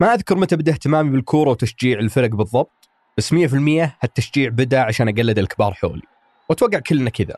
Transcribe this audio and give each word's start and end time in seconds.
ما 0.00 0.14
أذكر 0.14 0.36
متى 0.36 0.56
بدأ 0.56 0.72
اهتمامي 0.72 1.10
بالكورة 1.10 1.50
وتشجيع 1.50 1.98
الفرق 1.98 2.30
بالضبط 2.30 2.88
بس 3.16 3.34
100% 3.34 3.36
هالتشجيع 4.00 4.48
بدأ 4.48 4.80
عشان 4.80 5.08
أقلد 5.08 5.38
الكبار 5.38 5.74
حولي. 5.74 6.02
وأتوقع 6.48 6.78
كلنا 6.78 7.10
كذا. 7.10 7.36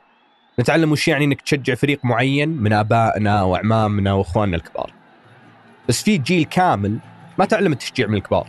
نتعلم 0.60 0.92
وش 0.92 1.08
يعني 1.08 1.24
إنك 1.24 1.40
تشجع 1.40 1.74
فريق 1.74 2.04
معين 2.04 2.48
من 2.48 2.72
آبائنا 2.72 3.42
واعمامنا 3.42 4.12
وإخواننا 4.12 4.56
الكبار. 4.56 4.92
بس 5.88 6.02
في 6.02 6.18
جيل 6.18 6.44
كامل 6.44 6.98
ما 7.38 7.44
تعلم 7.44 7.72
التشجيع 7.72 8.06
من 8.06 8.14
الكبار 8.14 8.46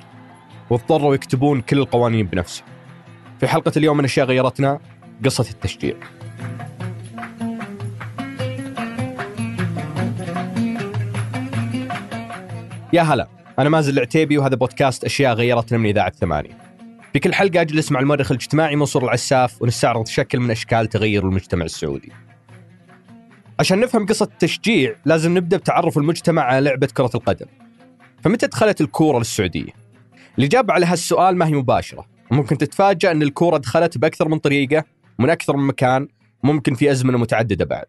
واضطروا 0.69 1.15
يكتبون 1.15 1.61
كل 1.61 1.77
القوانين 1.79 2.25
بنفسهم. 2.25 2.67
في 3.39 3.47
حلقة 3.47 3.71
اليوم 3.77 3.97
من 3.97 4.03
أشياء 4.03 4.25
غيرتنا 4.25 4.79
قصة 5.25 5.49
التشجيع. 5.49 5.95
يا 12.93 13.01
هلا. 13.01 13.40
أنا 13.61 13.69
مازن 13.69 13.93
العتيبي 13.93 14.37
وهذا 14.37 14.55
بودكاست 14.55 15.03
أشياء 15.03 15.33
غيرتنا 15.33 15.77
من 15.77 15.89
إذاعة 15.89 16.11
ثمانية 16.11 16.57
في 17.13 17.19
كل 17.19 17.33
حلقة 17.33 17.61
أجلس 17.61 17.91
مع 17.91 17.99
المؤرخ 17.99 18.31
الاجتماعي 18.31 18.75
منصور 18.75 19.03
العساف 19.03 19.61
ونستعرض 19.61 20.07
شكل 20.07 20.39
من 20.39 20.51
أشكال 20.51 20.87
تغير 20.87 21.25
المجتمع 21.25 21.65
السعودي. 21.65 22.11
عشان 23.59 23.79
نفهم 23.79 24.05
قصة 24.05 24.25
التشجيع 24.25 24.95
لازم 25.05 25.37
نبدأ 25.37 25.57
بتعرف 25.57 25.97
المجتمع 25.97 26.41
على 26.41 26.69
لعبة 26.69 26.87
كرة 26.87 27.09
القدم. 27.15 27.45
فمتى 28.23 28.47
دخلت 28.47 28.81
الكورة 28.81 29.17
للسعودية؟ 29.17 29.71
الإجابة 30.39 30.73
على 30.73 30.85
هالسؤال 30.85 31.37
ما 31.37 31.47
هي 31.47 31.53
مباشرة. 31.53 32.05
ممكن 32.31 32.57
تتفاجأ 32.57 33.11
أن 33.11 33.21
الكورة 33.21 33.57
دخلت 33.57 33.97
بأكثر 33.97 34.27
من 34.27 34.37
طريقة 34.37 34.83
من 35.19 35.29
أكثر 35.29 35.57
من 35.57 35.67
مكان 35.67 36.07
ممكن 36.43 36.73
في 36.73 36.91
أزمنة 36.91 37.17
متعددة 37.17 37.65
بعد. 37.65 37.87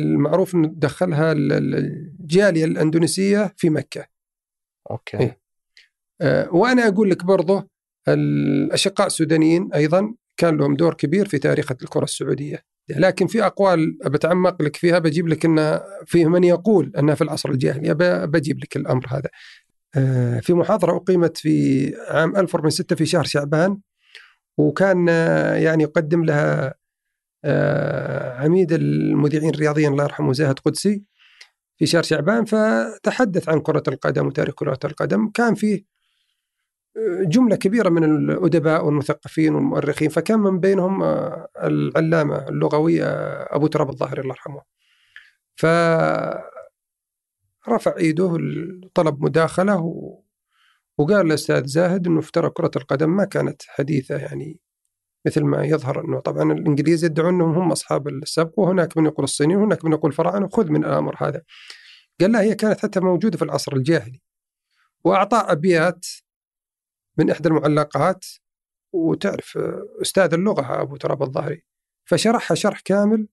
المعروف 0.00 0.54
إنه 0.54 0.72
دخلها 0.74 1.32
الجالية 1.32 2.64
الأندونيسية 2.64 3.54
في 3.56 3.70
مكة. 3.70 4.17
أوكي. 4.90 5.18
إيه. 5.18 5.40
أه 6.20 6.54
وأنا 6.54 6.88
أقول 6.88 7.10
لك 7.10 7.24
برضه 7.24 7.68
الأشقاء 8.08 9.06
السودانيين 9.06 9.72
أيضا 9.74 10.14
كان 10.36 10.56
لهم 10.56 10.76
دور 10.76 10.94
كبير 10.94 11.28
في 11.28 11.38
تاريخ 11.38 11.72
الكرة 11.72 12.04
السعودية. 12.04 12.62
لكن 12.88 13.26
في 13.26 13.46
أقوال 13.46 13.98
بتعمق 14.04 14.62
لك 14.62 14.76
فيها 14.76 14.98
بجيب 14.98 15.28
لك 15.28 15.44
إن 15.44 15.80
فيه 16.06 16.26
من 16.26 16.44
يقول 16.44 16.92
أنها 16.98 17.14
في 17.14 17.24
العصر 17.24 17.50
الجاهلي 17.50 17.94
بجيب 18.26 18.58
لك 18.58 18.76
الأمر 18.76 19.06
هذا. 19.08 19.28
أه 19.96 20.40
في 20.40 20.54
محاضرة 20.54 20.96
أقيمت 20.96 21.36
في 21.36 21.94
عام 22.08 22.36
1406 22.36 22.96
في 22.96 23.06
شهر 23.06 23.24
شعبان 23.24 23.78
وكان 24.58 25.08
يعني 25.62 25.82
يقدم 25.82 26.24
لها 26.24 26.74
آه، 27.44 28.40
عميد 28.40 28.72
المذيعين 28.72 29.50
الرياضيين 29.54 29.92
الله 29.92 30.04
يرحمه 30.04 30.32
زاهد 30.32 30.58
قدسي 30.58 31.02
في 31.78 31.86
شهر 31.86 32.02
شعبان 32.02 32.44
فتحدث 32.44 33.48
عن 33.48 33.60
كرة 33.60 33.82
القدم 33.88 34.26
وتاريخ 34.26 34.54
كرة 34.54 34.78
القدم. 34.84 35.30
كان 35.30 35.54
فيه 35.54 35.84
آه، 36.96 37.24
جملة 37.24 37.56
كبيرة 37.56 37.88
من 37.88 38.04
الأدباء 38.04 38.84
والمثقفين 38.86 39.54
والمؤرخين 39.54 40.08
فكان 40.08 40.38
من 40.38 40.60
بينهم 40.60 41.02
آه، 41.02 41.48
العلامة 41.62 42.48
اللغوي 42.48 43.02
أبو 43.04 43.66
تراب 43.66 43.90
الظاهري 43.90 44.20
الله 44.22 44.34
يرحمه. 44.34 44.62
فرفع 47.66 47.96
إيده 47.96 48.38
طلب 48.94 49.24
مداخلة 49.24 49.76
وقال 50.98 51.26
الأستاذ 51.26 51.66
زاهد 51.66 52.06
أنه 52.06 52.18
افترى 52.20 52.50
كرة 52.50 52.70
القدم 52.76 53.16
ما 53.16 53.24
كانت 53.24 53.62
حديثة 53.66 54.16
يعني 54.16 54.60
مثل 55.26 55.44
ما 55.44 55.64
يظهر 55.64 56.04
أنه 56.04 56.20
طبعا 56.20 56.52
الإنجليز 56.52 57.04
يدعون 57.04 57.34
أنهم 57.34 57.54
هم 57.54 57.72
أصحاب 57.72 58.08
السبق 58.08 58.58
وهناك 58.58 58.96
من 58.96 59.06
يقول 59.06 59.24
الصينيين 59.24 59.58
وهناك 59.58 59.84
من 59.84 59.92
يقول 59.92 60.10
الفراعنة 60.10 60.48
خذ 60.48 60.70
من 60.70 60.84
الأمر 60.84 61.16
هذا. 61.18 61.42
قال 62.20 62.32
لا 62.32 62.40
هي 62.40 62.54
كانت 62.54 62.80
حتى 62.80 63.00
موجودة 63.00 63.38
في 63.38 63.44
العصر 63.44 63.72
الجاهلي. 63.76 64.20
وأعطى 65.04 65.36
أبيات 65.36 66.06
من 67.18 67.30
إحدى 67.30 67.48
المعلقات 67.48 68.24
وتعرف 68.92 69.58
أستاذ 70.02 70.34
اللغة 70.34 70.82
أبو 70.82 70.96
تراب 70.96 71.22
الظاهري 71.22 71.62
فشرحها 72.04 72.54
شرح 72.54 72.80
كامل 72.80 73.28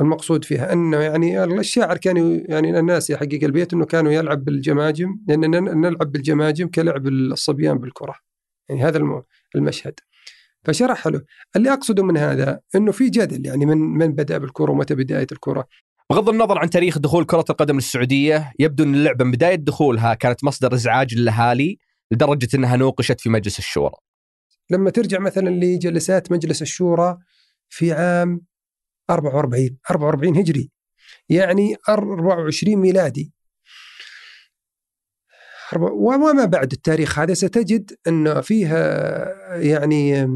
المقصود 0.00 0.44
فيها 0.44 0.72
انه 0.72 1.00
يعني 1.00 1.44
الشاعر 1.44 1.96
كان 1.96 2.44
يعني 2.48 2.78
الناس 2.78 3.10
يا 3.10 3.16
حقيقة 3.16 3.46
البيت 3.46 3.72
إنه 3.72 3.84
كانوا 3.84 4.12
يلعب 4.12 4.44
بالجماجم 4.44 5.18
لاننا 5.28 5.60
نلعب 5.60 6.12
بالجماجم 6.12 6.68
كلعب 6.68 7.06
الصبيان 7.06 7.78
بالكرة 7.78 8.14
يعني 8.68 8.82
هذا 8.82 9.22
المشهد 9.54 10.00
فشرح 10.64 11.06
له 11.06 11.22
اللي 11.56 11.72
أقصده 11.72 12.04
من 12.04 12.16
هذا 12.16 12.60
إنه 12.74 12.92
في 12.92 13.08
جدل 13.08 13.46
يعني 13.46 13.66
من 13.66 13.78
من 13.78 14.12
بدأ 14.12 14.38
بالكره 14.38 14.70
ومتى 14.70 14.94
بداية 14.94 15.26
الكره 15.32 15.66
بغض 16.10 16.28
النظر 16.28 16.58
عن 16.58 16.70
تاريخ 16.70 16.98
دخول 16.98 17.24
كرة 17.24 17.44
القدم 17.50 17.74
للسعودية 17.74 18.52
يبدو 18.58 18.84
أن 18.84 18.94
اللعبة 18.94 19.24
من 19.24 19.30
بداية 19.30 19.54
دخولها 19.54 20.14
كانت 20.14 20.44
مصدر 20.44 20.74
إزعاج 20.74 21.14
للأهالي 21.14 21.78
لدرجة 22.12 22.48
أنها 22.54 22.76
نوقشت 22.76 23.20
في 23.20 23.30
مجلس 23.30 23.58
الشورى. 23.58 23.94
لما 24.70 24.90
ترجع 24.90 25.18
مثلا 25.18 25.48
لجلسات 25.50 26.32
مجلس 26.32 26.62
الشورى 26.62 27.18
في 27.68 27.92
عام 27.92 28.40
44 29.10 29.76
44 29.90 30.36
هجري 30.36 30.70
يعني 31.28 31.76
24 31.88 32.76
ميلادي. 32.76 33.32
وما 35.80 36.44
بعد 36.44 36.72
التاريخ 36.72 37.18
هذا 37.18 37.34
ستجد 37.34 37.92
أن 38.08 38.40
فيها 38.40 39.56
يعني 39.56 40.28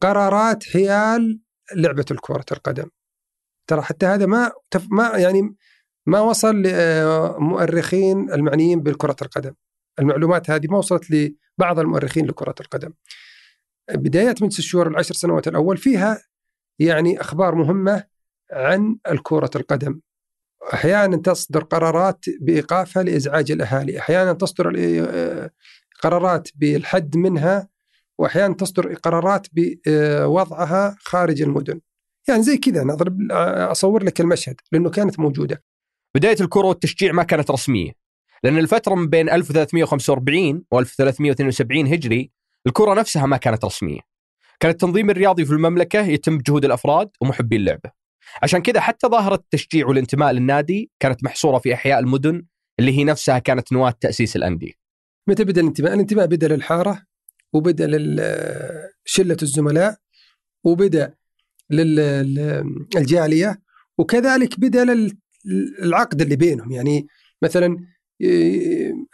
قرارات 0.00 0.64
حيال 0.64 1.40
لعبة 1.76 2.04
كرة 2.20 2.44
القدم. 2.52 2.90
ترى 3.66 3.82
حتى 3.82 4.06
هذا 4.06 4.26
ما 4.26 4.52
ما 4.90 5.18
يعني 5.18 5.56
ما 6.06 6.20
وصل 6.20 6.62
لمؤرخين 6.62 8.32
المعنيين 8.32 8.80
بالكرة 8.80 9.16
القدم. 9.22 9.54
المعلومات 9.98 10.50
هذه 10.50 10.66
ما 10.70 10.78
وصلت 10.78 11.10
لبعض 11.10 11.78
المؤرخين 11.78 12.26
لكرة 12.26 12.54
القدم. 12.60 12.92
بدايات 13.94 14.42
مجلس 14.42 14.58
الشورى 14.58 14.88
العشر 14.88 15.14
سنوات 15.14 15.48
الأول 15.48 15.76
فيها 15.76 16.22
يعني 16.78 17.20
أخبار 17.20 17.54
مهمة 17.54 18.04
عن 18.52 18.98
الكرة 19.08 19.50
القدم. 19.56 20.00
أحيانا 20.74 21.16
تصدر 21.16 21.64
قرارات 21.64 22.24
بإيقافها 22.40 23.02
لإزعاج 23.02 23.52
الأهالي، 23.52 23.98
أحيانا 23.98 24.32
تصدر 24.32 24.74
آه، 24.78 25.50
قرارات 26.02 26.48
بالحد 26.54 27.16
منها 27.16 27.68
وأحيانا 28.18 28.54
تصدر 28.54 28.94
قرارات 28.94 29.46
بوضعها 29.52 30.96
خارج 31.00 31.42
المدن. 31.42 31.80
يعني 32.28 32.42
زي 32.42 32.56
كذا 32.56 32.82
أنا 32.82 32.92
اضرب 32.92 33.32
أصور 33.70 34.04
لك 34.04 34.20
المشهد 34.20 34.56
لأنه 34.72 34.90
كانت 34.90 35.20
موجودة. 35.20 35.62
بداية 36.14 36.36
الكره 36.40 36.66
والتشجيع 36.66 37.12
ما 37.12 37.22
كانت 37.22 37.50
رسمية 37.50 37.92
لأن 38.44 38.58
الفترة 38.58 38.94
من 38.94 39.06
بين 39.08 39.30
1345 39.30 40.64
و 40.70 40.78
1372 40.78 41.86
هجري 41.86 42.30
الكره 42.66 42.94
نفسها 42.94 43.26
ما 43.26 43.36
كانت 43.36 43.64
رسمية. 43.64 44.00
كان 44.60 44.70
التنظيم 44.70 45.10
الرياضي 45.10 45.44
في 45.44 45.52
المملكة 45.52 46.00
يتم 46.00 46.38
بجهود 46.38 46.64
الأفراد 46.64 47.10
ومحبي 47.20 47.56
اللعبة. 47.56 47.99
عشان 48.42 48.62
كذا 48.62 48.80
حتى 48.80 49.06
ظاهرة 49.06 49.34
التشجيع 49.34 49.86
والانتماء 49.86 50.32
للنادي 50.32 50.90
كانت 51.00 51.24
محصورة 51.24 51.58
في 51.58 51.74
أحياء 51.74 51.98
المدن 51.98 52.42
اللي 52.78 52.98
هي 52.98 53.04
نفسها 53.04 53.38
كانت 53.38 53.72
نواة 53.72 53.94
تأسيس 54.00 54.36
الأندية. 54.36 54.72
متى 55.26 55.44
بدأ 55.44 55.60
الانتماء؟ 55.60 55.94
الانتماء 55.94 56.26
بدأ 56.26 56.48
للحارة 56.48 57.02
وبدأ 57.52 57.86
لشلة 59.06 59.36
الزملاء 59.42 59.96
وبدأ 60.64 61.14
للجالية 62.90 63.60
وكذلك 63.98 64.60
بدأ 64.60 65.10
للعقد 65.82 66.22
اللي 66.22 66.36
بينهم. 66.36 66.72
يعني 66.72 67.06
مثلا 67.42 67.76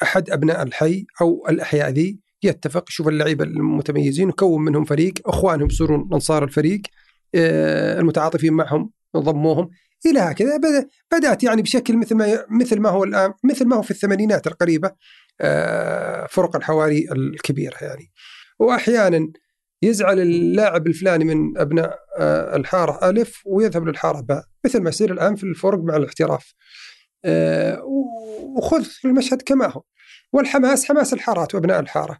أحد 0.02 0.30
أبناء 0.30 0.62
الحي 0.62 1.06
أو 1.20 1.46
الأحياء 1.48 1.90
ذي 1.90 2.20
يتفق 2.42 2.84
يشوف 2.88 3.08
اللعيبة 3.08 3.44
المتميزين 3.44 4.28
وكون 4.28 4.64
منهم 4.64 4.84
فريق 4.84 5.14
أخوانهم 5.26 5.66
يصيرون 5.66 6.08
أنصار 6.12 6.44
الفريق. 6.44 6.82
المتعاطفين 7.36 8.52
معهم 8.52 8.90
ضموهم 9.16 9.70
إلى 10.06 10.20
هكذا. 10.20 10.60
بدأت 11.12 11.44
يعني 11.44 11.62
بشكل 11.62 11.96
مثل 11.96 12.14
ما 12.14 12.44
مثل 12.50 12.80
ما 12.80 12.88
هو 12.88 13.04
الآن 13.04 13.32
مثل 13.44 13.66
ما 13.66 13.76
هو 13.76 13.82
في 13.82 13.90
الثمانينات 13.90 14.46
القريبه 14.46 14.90
آه، 15.40 16.26
فرق 16.30 16.56
الحواري 16.56 17.08
الكبيره 17.12 17.76
يعني. 17.80 18.12
واحيانا 18.58 19.28
يزعل 19.82 20.20
اللاعب 20.20 20.86
الفلاني 20.86 21.24
من 21.24 21.58
أبناء 21.58 21.98
آه، 22.18 22.56
الحارة 22.56 23.10
ألف 23.10 23.42
ويذهب 23.46 23.88
للحارة 23.88 24.20
باء 24.20 24.44
مثل 24.64 24.82
ما 24.82 24.88
يصير 24.88 25.12
الآن 25.12 25.36
في 25.36 25.44
الفرق 25.44 25.78
مع 25.78 25.96
الاحتراف. 25.96 26.54
آه، 27.24 27.82
وخذ 28.56 28.86
المشهد 29.04 29.42
كما 29.42 29.66
هو. 29.66 29.82
والحماس 30.32 30.84
حماس 30.84 31.12
الحارات 31.12 31.54
وأبناء 31.54 31.80
الحارة. 31.80 32.18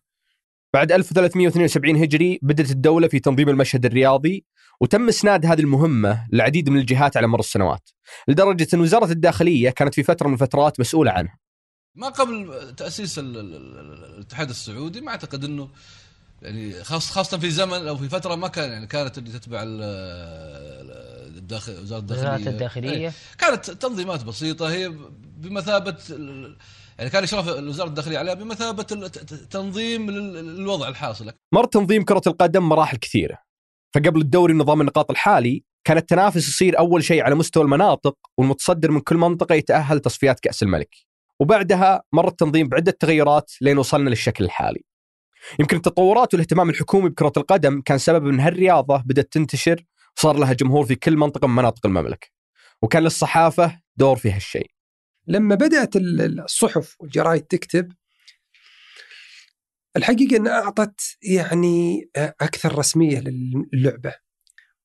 بعد 0.74 0.92
1372 0.92 1.96
هجري 1.96 2.38
بدأت 2.42 2.70
الدولة 2.70 3.08
في 3.08 3.18
تنظيم 3.20 3.48
المشهد 3.48 3.86
الرياضي. 3.86 4.44
وتم 4.80 5.08
إسناد 5.08 5.46
هذه 5.46 5.60
المهمة 5.60 6.26
للعديد 6.32 6.70
من 6.70 6.80
الجهات 6.80 7.16
على 7.16 7.26
مر 7.26 7.38
السنوات 7.40 7.90
لدرجة 8.28 8.66
إن 8.74 8.80
وزارة 8.80 9.12
الداخلية 9.12 9.70
كانت 9.70 9.94
في 9.94 10.02
فترة 10.02 10.28
من 10.28 10.34
الفترات 10.34 10.80
مسؤولة 10.80 11.10
عنها. 11.10 11.38
ما 11.94 12.08
قبل 12.08 12.72
تأسيس 12.76 13.18
الاتحاد 13.18 14.48
السعودي 14.48 15.00
ما 15.00 15.10
أعتقد 15.10 15.44
إنه 15.44 15.68
يعني 16.42 16.84
خاصة 16.84 17.38
في 17.38 17.50
زمن 17.50 17.88
أو 17.88 17.96
في 17.96 18.08
فترة 18.08 18.34
ما 18.34 18.48
كان 18.48 18.70
يعني 18.70 18.86
كانت 18.86 19.18
اللي 19.18 19.30
تتبع 19.38 19.62
الداخل 21.36 21.72
وزارة 21.80 21.98
الداخلية. 22.00 22.32
وزارة 22.34 22.50
الداخلية. 22.50 23.12
كانت 23.38 23.70
تنظيمات 23.70 24.24
بسيطة 24.24 24.70
هي 24.72 24.92
بمثابة 25.36 25.96
يعني 26.98 27.10
كان 27.10 27.22
اشراف 27.22 27.46
وزاره 27.48 27.88
الداخلية 27.88 28.18
عليها 28.18 28.34
بمثابة 28.34 28.86
ال- 28.92 29.10
ت- 29.10 29.18
ت- 29.18 29.34
تنظيم 29.52 30.10
لل- 30.10 30.56
للوضع 30.56 30.88
الحاصل. 30.88 31.32
مر 31.52 31.64
تنظيم 31.64 32.04
كرة 32.04 32.22
القدم 32.26 32.68
مراحل 32.68 32.96
كثيرة 32.96 33.38
فقبل 33.94 34.20
الدوري 34.20 34.54
نظام 34.54 34.80
النقاط 34.80 35.10
الحالي 35.10 35.64
كان 35.84 35.96
التنافس 35.96 36.48
يصير 36.48 36.78
أول 36.78 37.04
شيء 37.04 37.22
على 37.22 37.34
مستوى 37.34 37.62
المناطق 37.62 38.16
والمتصدر 38.38 38.90
من 38.90 39.00
كل 39.00 39.16
منطقة 39.16 39.54
يتأهل 39.54 40.00
تصفيات 40.00 40.40
كأس 40.40 40.62
الملك. 40.62 40.94
وبعدها 41.40 42.02
مر 42.12 42.28
التنظيم 42.28 42.68
بعدة 42.68 42.96
تغيرات 43.00 43.50
لين 43.60 43.78
وصلنا 43.78 44.10
للشكل 44.10 44.44
الحالي. 44.44 44.84
يمكن 45.58 45.76
التطورات 45.76 46.34
والاهتمام 46.34 46.70
الحكومي 46.70 47.08
بكرة 47.08 47.32
القدم 47.36 47.80
كان 47.80 47.98
سبب 47.98 48.28
أن 48.28 48.40
هالرياضة 48.40 49.02
بدأت 49.06 49.32
تنتشر 49.32 49.84
وصار 50.18 50.36
لها 50.36 50.52
جمهور 50.52 50.86
في 50.86 50.94
كل 50.94 51.16
منطقة 51.16 51.48
من 51.48 51.54
مناطق 51.54 51.86
المملكة. 51.86 52.28
وكان 52.82 53.02
للصحافة 53.02 53.80
دور 53.96 54.16
في 54.16 54.32
هالشيء. 54.32 54.70
لما 55.26 55.54
بدأت 55.54 55.96
ال- 55.96 56.40
الصحف 56.40 56.96
والجرايد 57.00 57.42
تكتب 57.42 57.92
الحقيقة 59.96 60.36
انها 60.36 60.52
أعطت 60.52 61.00
يعني 61.22 62.10
أكثر 62.16 62.78
رسمية 62.78 63.20
للعبة 63.72 64.14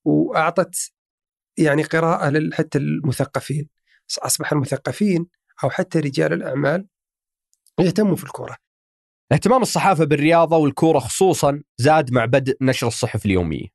وأعطت 0.06 0.92
يعني 1.58 1.84
قراءة 1.84 2.50
حتى 2.54 2.78
المثقفين. 2.78 3.70
أصبح 4.20 4.52
المثقفين 4.52 5.28
أو 5.64 5.70
حتى 5.70 6.00
رجال 6.00 6.34
الأعمال 6.34 6.88
يهتموا 7.80 8.16
في 8.16 8.24
الكره 8.24 8.58
اهتمام 9.32 9.62
الصحافة 9.62 10.06
بالرياضة 10.06 10.58
والكورة 10.58 11.00
خصوصا 11.00 11.64
زاد 11.78 12.12
مع 12.14 12.26
بدء 12.26 12.58
نشر 12.62 12.88
الصحف 12.88 13.26
اليومية. 13.26 13.68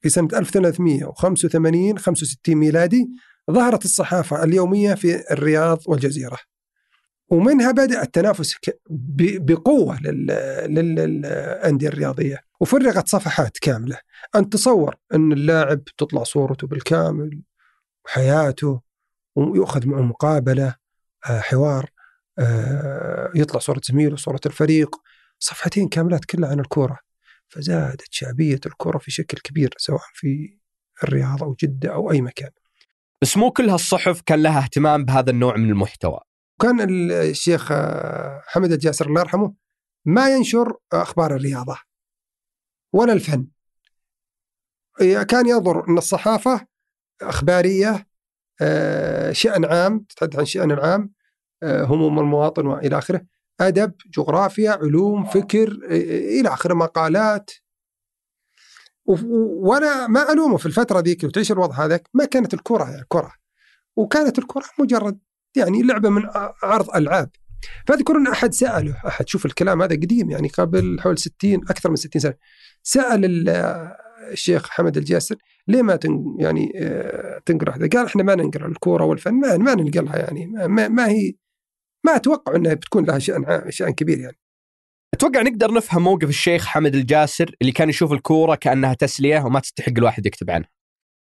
في 0.00 0.08
سنة 0.08 0.28
1385 0.32 1.98
65 1.98 2.54
ميلادي 2.54 3.08
ظهرت 3.50 3.84
الصحافة 3.84 4.44
اليومية 4.44 4.94
في 4.94 5.32
الرياض 5.32 5.78
والجزيرة. 5.86 6.38
ومنها 7.30 7.70
بدأ 7.72 8.02
التنافس 8.02 8.54
ك- 8.54 8.80
ب- 8.90 9.46
بقوة 9.52 10.00
لل- 10.00 10.26
لل- 10.74 10.94
للأندية 10.94 11.88
الرياضية 11.88 12.40
وفرغت 12.60 13.08
صفحات 13.08 13.58
كاملة. 13.58 13.98
أن 14.36 14.48
تصور 14.48 14.94
أن 15.14 15.32
اللاعب 15.32 15.84
تطلع 15.84 16.22
صورته 16.22 16.66
بالكامل 16.66 17.42
وحياته 18.04 18.80
ويؤخذ 19.36 19.86
معه 19.86 20.00
مقابلة 20.02 20.74
آه، 21.30 21.40
حوار 21.40 21.90
آه، 22.38 23.30
يطلع 23.34 23.60
صورة 23.60 23.80
زميله 23.84 24.16
صورة 24.16 24.40
الفريق. 24.46 24.96
صفحتين 25.38 25.88
كاملات 25.88 26.24
كلها 26.24 26.50
عن 26.50 26.60
الكورة. 26.60 26.98
فزادت 27.48 28.06
شعبية 28.10 28.60
الكره 28.66 28.98
في 28.98 29.10
شكل 29.10 29.38
كبير 29.38 29.74
سواء 29.76 30.00
في 30.14 30.58
الرياض 31.04 31.42
أو 31.42 31.56
جدة 31.62 31.94
أو 31.94 32.10
أي 32.12 32.20
مكان. 32.20 32.50
بس 33.22 33.36
مو 33.36 33.50
كل 33.50 33.70
هالصحف 33.70 34.20
كان 34.26 34.42
لها 34.42 34.58
اهتمام 34.62 35.04
بهذا 35.04 35.30
النوع 35.30 35.56
من 35.56 35.70
المحتوى. 35.70 36.20
كان 36.60 37.10
الشيخ 37.10 37.72
آه، 37.72 38.42
حمد 38.46 38.72
الجاسر 38.72 39.06
الله 39.06 39.20
يرحمه 39.20 39.54
ما 40.04 40.34
ينشر 40.34 40.76
أخبار 40.92 41.34
الرياضة 41.36 41.78
ولا 42.92 43.12
الفن. 43.12 43.46
كان 45.28 45.46
ينظر 45.48 45.88
أن 45.88 45.98
الصحافة 45.98 46.66
أخبارية 47.22 48.08
آه، 48.60 49.32
شأن 49.32 49.64
عام 49.64 49.98
تتحدث 49.98 50.38
عن 50.38 50.44
شأن 50.44 50.70
العام 50.70 51.12
آه، 51.62 51.84
هموم 51.84 52.18
المواطن 52.18 52.66
وإلى 52.66 52.98
آخره 52.98 53.26
أدب 53.60 53.94
جغرافيا 54.16 54.70
علوم 54.70 55.24
فكر 55.24 55.68
إلى 56.40 56.48
آخره 56.48 56.74
مقالات. 56.74 57.50
وأنا 59.06 60.06
ما 60.06 60.32
ألومه 60.32 60.56
في 60.56 60.66
الفترة 60.66 61.00
ذيك 61.00 61.24
وتعيش 61.24 61.52
الوضع 61.52 61.84
هذاك 61.84 62.08
ما 62.14 62.24
كانت 62.24 62.54
الكرة 62.54 62.90
يعني 62.90 63.04
كرة. 63.08 63.32
وكانت 63.96 64.38
الكرة 64.38 64.64
مجرد 64.78 65.18
يعني 65.56 65.82
لعبة 65.82 66.08
من 66.08 66.22
عرض 66.62 66.96
ألعاب. 66.96 67.30
فأذكر 67.86 68.16
أن 68.16 68.26
أحد 68.26 68.52
سأله 68.54 68.96
أحد 69.06 69.28
شوف 69.28 69.46
الكلام 69.46 69.82
هذا 69.82 69.96
قديم 69.96 70.30
يعني 70.30 70.48
قبل 70.48 71.00
حول 71.00 71.18
60 71.18 71.54
أكثر 71.54 71.90
من 71.90 71.96
60 71.96 72.22
سنة. 72.22 72.34
سأل 72.82 73.24
ال- 73.24 73.48
الشيخ 74.32 74.68
حمد 74.70 74.96
الجاسر 74.96 75.36
ليه 75.68 75.82
ما 75.82 75.96
تن 75.96 76.36
يعني 76.38 76.72
آه، 76.76 77.40
تنقرأ؟ 77.46 77.76
هذا؟ 77.76 77.88
قال 77.88 78.06
إحنا 78.06 78.22
ما 78.22 78.34
ننقرأ 78.34 78.66
الكورة 78.66 79.04
والفن 79.04 79.34
ما, 79.34 79.56
ما 79.56 79.74
ننقلها 79.74 80.16
يعني. 80.18 80.46
ما, 80.46 80.88
ما, 80.88 81.08
هي 81.08 81.34
ما 82.06 82.16
أتوقع 82.16 82.56
إنها 82.56 82.74
بتكون 82.74 83.04
لها 83.04 83.18
شأن 83.18 83.64
شأن 83.70 83.90
كبير 83.90 84.18
يعني. 84.18 84.38
أتوقع 85.14 85.42
نقدر 85.42 85.72
نفهم 85.74 86.02
موقف 86.02 86.28
الشيخ 86.28 86.66
حمد 86.66 86.94
الجاسر 86.94 87.50
اللي 87.62 87.72
كان 87.72 87.88
يشوف 87.88 88.12
الكورة 88.12 88.54
كأنها 88.54 88.94
تسلية 88.94 89.40
وما 89.40 89.60
تستحق 89.60 89.92
الواحد 89.98 90.26
يكتب 90.26 90.50
عنها. 90.50 90.68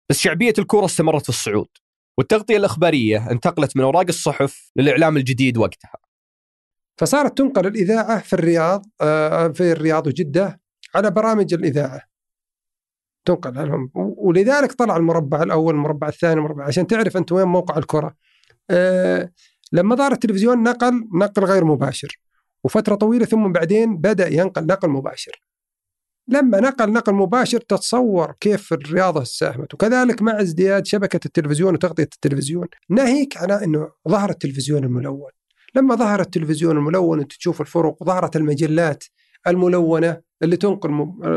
بس 0.10 0.19
شعبية 0.19 0.54
الكورة 0.60 0.86
استمرت 0.86 1.24
في 1.24 1.30
الصعود. 1.30 1.68
والتغطية 2.17 2.57
الإخبارية 2.57 3.31
انتقلت 3.31 3.77
من 3.77 3.83
أوراق 3.83 4.06
الصحف 4.09 4.71
للإعلام 4.75 5.17
الجديد 5.17 5.57
وقتها. 5.57 5.95
فصارت 6.97 7.38
تنقل 7.38 7.67
الإذاعة 7.67 8.19
في 8.19 8.33
الرياض 8.33 8.85
آه، 9.01 9.47
في 9.47 9.71
الرياض 9.71 10.07
وجدة 10.07 10.62
على 10.95 11.12
برامج 11.12 11.53
الإذاعة. 11.53 12.01
تنقل 13.25 13.73
و- 13.73 13.89
ولذلك 14.29 14.71
طلع 14.71 14.97
المربع 14.97 15.44
الأول 15.44 15.73
المربع 15.73 16.07
الثاني 16.07 16.33
المربع 16.33 16.65
عشان 16.65 16.88
تعرف 16.88 17.17
أنت 17.17 17.31
وين 17.31 17.47
موقع 17.47 17.77
الكرة. 17.77 18.15
آه، 18.69 19.31
لما 19.71 19.95
ظهر 19.95 20.11
التلفزيون 20.11 20.63
نقل 20.63 21.07
نقل 21.13 21.44
غير 21.44 21.65
مباشر. 21.65 22.19
وفترة 22.63 22.95
طويلة 22.95 23.25
ثم 23.25 23.51
بعدين 23.51 23.97
بدأ 23.97 24.27
ينقل 24.27 24.65
نقل 24.65 24.89
مباشر. 24.89 25.44
لما 26.27 26.60
نقل 26.60 26.92
نقل 26.92 27.13
مباشر 27.13 27.60
تتصور 27.60 28.33
كيف 28.39 28.74
الرياضة 28.74 29.24
ساهمت. 29.24 29.74
وكذلك 29.74 30.22
مع 30.22 30.42
ازدياد 30.42 30.86
شبكة 30.86 31.19
التلفزيون 31.25 31.74
وتغطية 31.74 32.04
التلفزيون 32.04 32.68
ناهيك 32.89 33.38
على 33.38 33.63
إنه 33.63 33.89
ظهر 34.10 34.30
التلفزيون 34.30 34.83
الملون. 34.83 35.30
لما 35.75 35.95
ظهر 35.95 36.22
التلفزيون 36.22 36.77
الملون 36.77 37.19
أنت 37.19 37.33
تشوف 37.33 37.62
الفرق 37.62 38.01
وظهرت 38.01 38.36
المجلات 38.36 39.04
الملونة 39.48 40.22
اللي 40.44 40.57
تنقل 40.57 40.92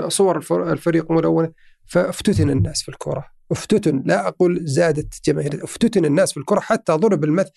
صور 0.08 0.36
الفر- 0.36 0.72
الفريق 0.72 1.10
ملونة 1.12 1.52
فافتتن 1.86 2.50
الناس 2.50 2.82
في 2.82 2.88
الكرة. 2.88 3.24
افتتن 3.52 4.02
لا 4.06 4.28
أقول 4.28 4.60
زادت 4.62 5.14
جماهير 5.24 5.64
افتتن 5.64 6.04
الناس 6.04 6.32
في 6.32 6.40
الكرة 6.40 6.60
حتى 6.60 6.92
ضرب 6.92 7.24
المثل 7.24 7.50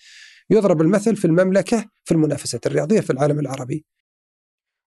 يضرب 0.50 0.80
المثل 0.80 1.16
في 1.16 1.24
المملكة 1.24 1.84
في 2.04 2.12
المنافسات 2.12 2.66
الرياضية 2.66 3.00
في 3.00 3.10
العالم 3.12 3.38
العربي. 3.38 3.84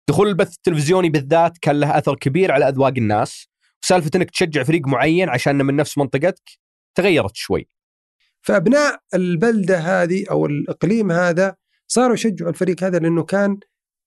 دخول 0.09 0.27
البث 0.27 0.53
التلفزيوني 0.53 1.09
بالذات 1.09 1.57
كان 1.57 1.79
له 1.79 1.97
أثر 1.97 2.15
كبير 2.15 2.51
على 2.51 2.67
أذواق 2.67 2.93
الناس 2.97 3.47
وسالفة 3.83 4.11
إنك 4.15 4.31
تشجع 4.31 4.63
فريق 4.63 4.87
معين 4.87 5.29
عشان 5.29 5.65
من 5.65 5.75
نفس 5.75 5.97
منطقتك 5.97 6.49
تغيرت 6.95 7.35
شوي. 7.35 7.67
فأبناء 8.41 8.99
البلدة 9.13 9.77
هذه 9.77 10.25
أو 10.31 10.45
الإقليم 10.45 11.11
هذا 11.11 11.55
صاروا 11.87 12.13
يشجعوا 12.13 12.49
الفريق 12.49 12.83
هذا 12.83 12.99
لأنه 12.99 13.23
كان 13.23 13.59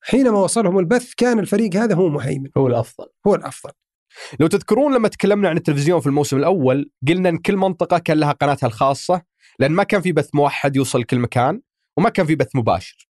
حينما 0.03 0.39
وصلهم 0.39 0.79
البث 0.79 1.15
كان 1.17 1.39
الفريق 1.39 1.77
هذا 1.77 1.95
هو 1.95 2.09
مهيمن 2.09 2.51
هو 2.57 2.67
الأفضل. 2.67 3.07
هو 3.27 3.35
الأفضل 3.35 3.73
لو 4.41 4.47
تذكرون 4.47 4.95
لما 4.95 5.09
تكلمنا 5.09 5.49
عن 5.49 5.57
التلفزيون 5.57 6.01
في 6.01 6.07
الموسم 6.07 6.37
الأول 6.37 6.91
قلنا 7.09 7.29
إن 7.29 7.39
كل 7.39 7.57
منطقة 7.57 7.99
كان 7.99 8.19
لها 8.19 8.33
قناتها 8.33 8.67
الخاصة 8.67 9.23
لأن 9.59 9.73
ما 9.73 9.83
كان 9.83 10.01
في 10.01 10.13
بث 10.13 10.35
موحد 10.35 10.77
يوصل 10.77 11.05
كل 11.05 11.19
مكان 11.19 11.61
وما 11.97 12.11
كان 12.11 12.27
في 12.27 12.35
بث 12.35 12.57
مباشر. 12.57 13.08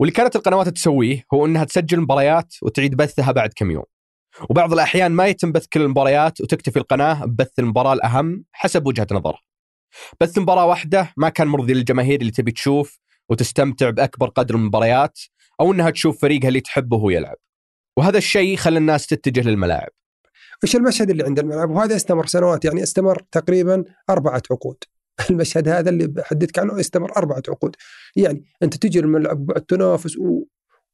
واللي 0.00 0.12
كانت 0.12 0.36
القنوات 0.36 0.68
تسويه 0.68 1.24
هو 1.34 1.46
إنها 1.46 1.64
تسجل 1.64 2.00
مباريات 2.00 2.54
وتعيد 2.62 2.94
بثها 2.94 3.32
بعد 3.32 3.52
كم 3.56 3.70
يوم. 3.70 3.84
وبعض 4.50 4.72
الأحيان 4.72 5.12
ما 5.12 5.26
يتم 5.26 5.52
بث 5.52 5.66
كل 5.66 5.82
المباريات 5.82 6.40
وتكتفي 6.40 6.78
القناة 6.78 7.24
ببث 7.24 7.58
المباراة 7.58 7.92
الأهم 7.92 8.44
حسب 8.52 8.86
وجهة 8.86 9.06
نظرها. 9.12 9.40
بث 10.20 10.38
مباراة 10.38 10.66
واحدة 10.66 11.12
ما 11.16 11.28
كان 11.28 11.46
مرضي 11.46 11.72
للجماهير 11.72 12.20
اللي 12.20 12.32
تبي 12.32 12.52
تشوف 12.52 12.98
وتستمتع 13.28 13.90
بأكبر 13.90 14.28
قدر 14.28 14.56
من 14.56 14.62
المباريات 14.62 15.18
أو 15.60 15.72
إنها 15.72 15.90
تشوف 15.90 16.20
فريقها 16.20 16.48
اللي 16.48 16.60
تحبه 16.60 16.96
وهو 16.96 17.10
يلعب. 17.10 17.36
وهذا 17.96 18.18
الشيء 18.18 18.56
خلى 18.56 18.78
الناس 18.78 19.06
تتجه 19.06 19.48
للملاعب. 19.48 19.90
إيش 20.64 20.76
المشهد 20.76 21.10
اللي 21.10 21.24
عند 21.24 21.38
الملعب 21.38 21.70
وهذا 21.70 21.96
استمر 21.96 22.26
سنوات 22.26 22.64
يعني 22.64 22.82
استمر 22.82 23.22
تقريبا 23.32 23.84
أربعة 24.10 24.42
عقود 24.50 24.76
المشهد 25.30 25.68
هذا 25.68 25.90
اللي 25.90 26.06
بحدثك 26.06 26.58
عنه 26.58 26.80
استمر 26.80 27.16
أربعة 27.16 27.42
عقود. 27.48 27.76
يعني 28.16 28.44
أنت 28.62 28.76
تجي 28.76 29.00
الملعب 29.00 29.50
التنافس 29.56 30.16
و... 30.16 30.44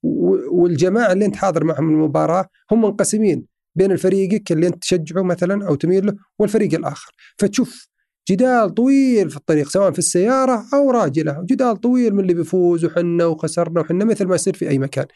و... 0.02 0.36
والجماعة 0.62 1.12
اللي 1.12 1.24
أنت 1.24 1.36
حاضر 1.36 1.64
معهم 1.64 1.90
المباراة 1.90 2.48
هم 2.72 2.82
منقسمين 2.82 3.46
بين 3.74 3.96
فريقك 3.96 4.52
اللي 4.52 4.66
أنت 4.66 4.82
تشجعه 4.82 5.22
مثلا 5.22 5.68
أو 5.68 5.74
تميل 5.74 6.06
له 6.06 6.14
والفريق 6.38 6.74
الآخر. 6.74 7.12
فتشوف 7.38 7.88
جدال 8.30 8.74
طويل 8.74 9.30
في 9.30 9.36
الطريق 9.36 9.68
سواء 9.68 9.90
في 9.90 9.98
السيارة 9.98 10.64
أو 10.74 10.90
راجله 10.90 11.44
جدال 11.50 11.76
طويل 11.76 12.14
من 12.14 12.20
اللي 12.20 12.34
بيفوز 12.34 12.84
وحنا 12.84 13.26
وخسرنا 13.26 13.80
وحنا 13.80 14.04
مثل 14.04 14.26
ما 14.26 14.34
يصير 14.34 14.54
في 14.54 14.68
أي 14.68 14.78
مكان. 14.78 15.06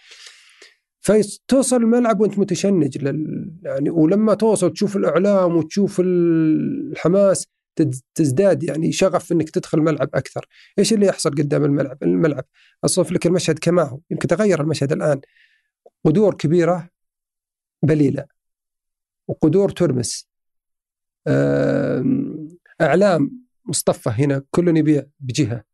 فتوصل 1.01 1.77
الملعب 1.77 2.21
وأنت 2.21 2.39
متشنج 2.39 2.99
لل... 2.99 3.51
يعني 3.63 3.91
ولما 3.91 4.35
توصل 4.35 4.73
تشوف 4.73 4.97
الإعلام 4.97 5.57
وتشوف 5.57 6.01
الحماس 6.01 7.47
تزداد 8.15 8.63
يعني 8.63 8.93
شغف 8.93 9.33
إنك 9.33 9.51
تدخل 9.51 9.79
الملعب 9.79 10.09
أكثر، 10.15 10.47
إيش 10.79 10.93
اللي 10.93 11.07
يحصل 11.07 11.31
قدام 11.31 11.65
الملعب؟ 11.65 12.03
الملعب 12.03 12.45
اصف 12.85 13.13
لك 13.13 13.27
المشهد 13.27 13.59
كما 13.59 13.83
هو، 13.83 14.01
يمكن 14.11 14.29
تغير 14.29 14.61
المشهد 14.61 14.93
الآن. 14.93 15.21
قدور 16.05 16.35
كبيرة 16.35 16.89
بليلة 17.83 18.25
وقدور 19.29 19.71
ترمس. 19.71 20.29
أعلام 22.81 23.31
مصطفى 23.65 24.11
هنا 24.11 24.43
كل 24.51 24.77
يبيع 24.77 25.07
بجهة. 25.21 25.65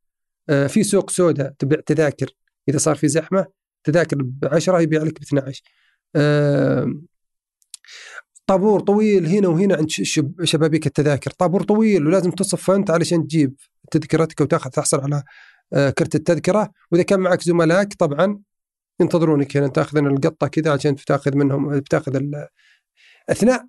آه، 0.48 0.66
في 0.66 0.82
سوق 0.82 1.10
سوداء 1.10 1.50
تبيع 1.58 1.80
تذاكر. 1.80 2.30
إذا 2.68 2.78
صار 2.78 2.96
في 2.96 3.08
زحمة 3.08 3.46
تذاكر 3.84 4.22
ب 4.22 4.44
10 4.44 4.80
يبيع 4.80 5.02
لك 5.02 5.20
ب 5.20 5.22
12 5.22 5.62
آه 6.16 6.94
طابور 8.46 8.80
طويل 8.80 9.26
هنا 9.26 9.48
وهنا 9.48 9.74
عند 9.76 9.90
شب- 9.90 10.44
شبابيك 10.44 10.86
التذاكر. 10.86 11.30
طابور 11.30 11.62
طويل 11.62 12.06
ولازم 12.06 12.30
تصف 12.30 12.70
انت 12.70 12.90
علشان 12.90 13.26
تجيب 13.26 13.54
تذكرتك 13.90 14.40
وتاخذ 14.40 14.70
تحصل 14.70 15.00
على 15.00 15.22
آه، 15.72 15.90
كرت 15.90 16.14
التذكرة. 16.14 16.70
وإذا 16.92 17.02
كان 17.02 17.20
معك 17.20 17.42
زملائك 17.42 17.94
طبعا 17.94 18.38
ينتظرونك 19.00 19.56
هنا. 19.56 19.68
تاخذ 19.68 19.98
القطة 19.98 20.46
كذا 20.46 20.72
عشان 20.72 20.96
تاخذ 20.96 21.36
منهم 21.36 21.78
تاخذ 21.78 22.20
أثناء 23.28 23.66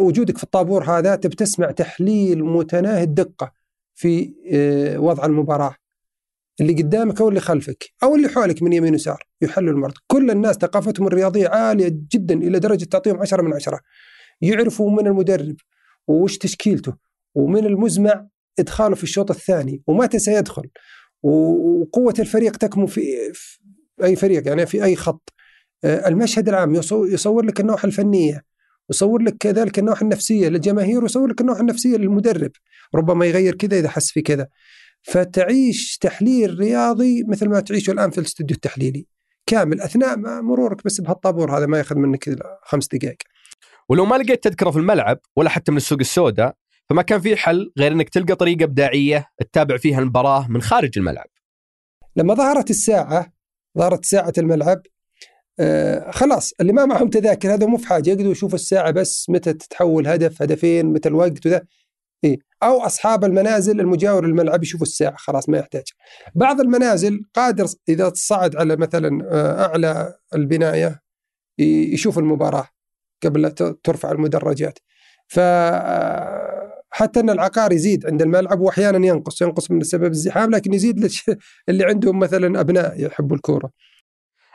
وجودك 0.00 0.36
في 0.36 0.44
الطابور 0.44 0.84
هذا 0.84 1.16
تبي 1.16 1.36
تسمع 1.36 1.70
تحليل 1.70 2.44
متناهي 2.44 3.02
الدقة 3.02 3.52
في 3.94 4.34
آه، 4.52 4.98
وضع 4.98 5.24
المباراة. 5.26 5.74
اللي 6.60 6.72
قدامك 6.72 7.20
أو 7.20 7.28
اللي 7.28 7.40
خلفك 7.40 7.84
أو 8.02 8.14
اللي 8.16 8.28
حولك 8.28 8.62
من 8.62 8.72
يمين 8.72 8.92
ويسار 8.92 9.22
يحلل 9.42 9.68
المرض. 9.68 9.94
كل 10.06 10.30
الناس 10.30 10.56
ثقافتهم 10.56 11.06
الرياضية 11.06 11.48
عالية 11.48 11.88
جدا 12.12 12.34
إلى 12.34 12.58
درجة 12.58 12.84
تعطيهم 12.84 13.20
عشرة 13.20 13.42
من 13.42 13.54
عشرة. 13.54 13.80
يعرفوا 14.40 14.90
من 14.90 15.06
المدرب 15.06 15.56
وش 16.08 16.38
تشكيلته 16.38 16.94
ومن 17.34 17.66
المزمع 17.66 18.26
إدخاله 18.58 18.94
في 18.94 19.02
الشوط 19.02 19.30
الثاني 19.30 19.82
ومتى 19.86 20.18
سيدخل 20.18 20.70
وقوة 21.22 22.14
الفريق 22.18 22.56
تكمن 22.56 22.86
في 22.86 23.02
أي 24.02 24.16
فريق 24.16 24.46
يعني 24.48 24.66
في 24.66 24.84
أي 24.84 24.96
خط. 24.96 25.32
آه، 25.84 26.08
المشهد 26.08 26.48
العام 26.48 26.74
يصو- 26.82 27.06
يصور 27.12 27.44
لك 27.44 27.60
النواحي 27.60 27.88
الفنية 27.88 28.44
يصور 28.90 29.22
لك 29.22 29.36
كذلك 29.40 29.78
النواحي 29.78 30.02
النفسية 30.04 30.48
للجماهير 30.48 31.02
ويصور 31.02 31.28
لك 31.30 31.40
النواحي 31.40 31.60
النفسية 31.60 31.96
للمدرب. 31.96 32.50
ربما 32.94 33.26
يغير 33.26 33.54
كذا 33.54 33.78
إذا 33.78 33.88
حس 33.88 34.10
في 34.10 34.22
كذا. 34.22 34.48
فتعيش 35.02 35.98
تحليل 35.98 36.58
رياضي 36.58 37.24
مثل 37.28 37.48
ما 37.48 37.60
تعيشه 37.60 37.90
الآن 37.90 38.10
في 38.10 38.18
الاستوديو 38.18 38.54
التحليلي 38.54 39.06
كامل 39.46 39.80
أثناء 39.80 40.16
مرورك 40.42 40.84
بس 40.84 41.00
بهالطابور 41.00 41.58
هذا 41.58 41.66
ما 41.66 41.78
ياخذ 41.78 41.96
منك 41.96 42.36
خمس 42.62 42.88
دقائق 42.88 43.16
ولو 43.88 44.04
ما 44.04 44.16
لقيت 44.16 44.44
تذكرة 44.44 44.70
في 44.70 44.78
الملعب 44.78 45.18
ولا 45.36 45.50
حتى 45.50 45.72
من 45.72 45.76
السوق 45.76 45.98
السوداء 45.98 46.54
فما 46.90 47.02
كان 47.02 47.20
في 47.20 47.36
حل 47.36 47.72
غير 47.78 47.92
إنك 47.92 48.08
تلقى 48.08 48.34
طريقة 48.34 48.64
إبداعية 48.64 49.26
تتابع 49.38 49.76
فيها 49.76 49.98
المباراة 49.98 50.48
من 50.50 50.62
خارج 50.62 50.98
الملعب. 50.98 51.26
لما 52.16 52.34
ظهرت 52.34 52.70
الساعة 52.70 53.32
ظهرت 53.78 54.04
ساعة 54.04 54.32
الملعب 54.38 54.82
آه 55.60 56.10
خلاص 56.10 56.52
اللي 56.60 56.72
ما 56.72 56.84
معهم 56.84 57.08
تذاكر 57.08 57.54
هذا 57.54 57.66
مو 57.66 57.76
في 57.76 57.86
حاجة 57.86 58.10
يقدروا 58.10 58.32
يشوفوا 58.32 58.54
الساعة 58.54 58.90
بس 58.90 59.30
متى 59.30 59.52
تتحول 59.52 60.06
هدف 60.06 60.42
هدفين 60.42 60.86
متى 60.86 61.08
الوقت 61.08 61.46
وذا 61.46 61.62
إيه؟ 62.24 62.38
أو 62.62 62.80
أصحاب 62.86 63.24
المنازل 63.24 63.80
المجاور 63.80 64.26
للملعب 64.26 64.62
يشوفوا 64.62 64.86
الساعة 64.86 65.16
خلاص 65.16 65.48
ما 65.48 65.58
يحتاج. 65.58 65.84
بعض 66.34 66.60
المنازل 66.60 67.24
قادر 67.34 67.66
إذا 67.88 68.12
صعد 68.14 68.56
على 68.56 68.76
مثلا 68.76 69.28
آه، 69.30 69.66
أعلى 69.66 70.14
البناية 70.34 71.02
يشوف 71.58 72.18
المباراة 72.18 72.68
قبل 73.22 73.42
لا 73.42 73.48
ترفع 73.84 74.12
المدرجات. 74.12 74.78
ف 75.28 75.38
آه، 75.38 76.82
حتى 76.90 77.20
إن 77.20 77.30
العقار 77.30 77.72
يزيد 77.72 78.06
عند 78.06 78.22
الملعب 78.22 78.60
واحيانا 78.60 79.06
ينقص 79.06 79.42
ينقص 79.42 79.70
من 79.70 79.82
سبب 79.82 80.10
الزحام 80.10 80.50
لكن 80.50 80.74
يزيد 80.74 81.10
اللي 81.68 81.84
عندهم 81.84 82.18
مثلا 82.18 82.60
أبناء 82.60 83.04
يحبوا 83.06 83.36
الكورة. 83.36 83.70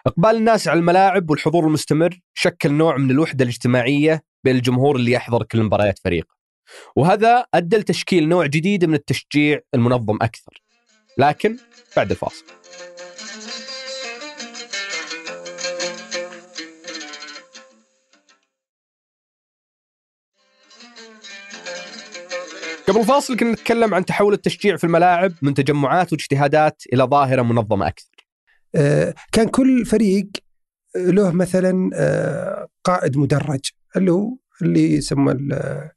إقبال 0.08 0.36
الناس 0.36 0.68
على 0.68 0.80
الملاعب 0.80 1.30
والحضور 1.30 1.68
المستمر 1.68 2.20
شكل 2.34 2.74
نوع 2.74 2.98
من 2.98 3.12
الوحدة 3.12 3.44
الاجتماعية 3.44 4.22
بين 4.44 4.56
الجمهور 4.56 4.96
اللي 4.96 5.12
يحضر 5.12 5.44
كل 5.44 5.64
مباريات 5.64 6.00
فريقه. 6.00 6.37
وهذا 6.96 7.46
أدى 7.54 7.78
لتشكيل 7.78 8.30
نوع 8.30 8.46
جديد 8.46 8.86
من 8.86 8.94
التشجيع 8.94 9.60
المنظم 9.74 10.16
أكثر. 10.22 10.62
لكن 11.18 11.58
بعد 11.98 12.12
الفاصل. 12.12 12.46
قبل 22.88 23.00
الفاصل 23.00 23.38
كنا 23.38 23.52
نتكلم 23.52 23.94
عن 23.94 24.06
تحول 24.06 24.34
التشجيع 24.34 24.76
في 24.76 24.84
الملاعب 24.84 25.34
من 25.42 25.54
تجمعات 25.54 26.14
واجتهادات 26.14 26.82
إلى 26.94 27.04
ظاهرة 27.04 27.42
منظمة 27.42 27.88
أكثر. 27.88 28.28
آه، 28.76 29.14
كان 29.32 29.48
كل 29.48 29.86
فريق 29.86 30.28
له 30.96 31.32
مثلا 31.32 31.90
آه، 31.94 32.68
قائد 32.84 33.18
مدرج 33.18 33.60
اللي 33.96 34.12
هو 34.12 34.38
اللي 34.62 34.94
يسمى 34.94 35.54
آه، 35.54 35.92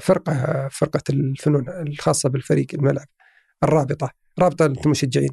فرقة 0.00 0.68
فرقة 0.68 1.02
الفنون 1.10 1.68
الخاصة 1.68 2.28
بالفريق 2.28 2.66
الملعب 2.74 3.06
الرابطة 3.62 4.10
رابطة 4.38 4.66
المشجعين. 4.66 5.30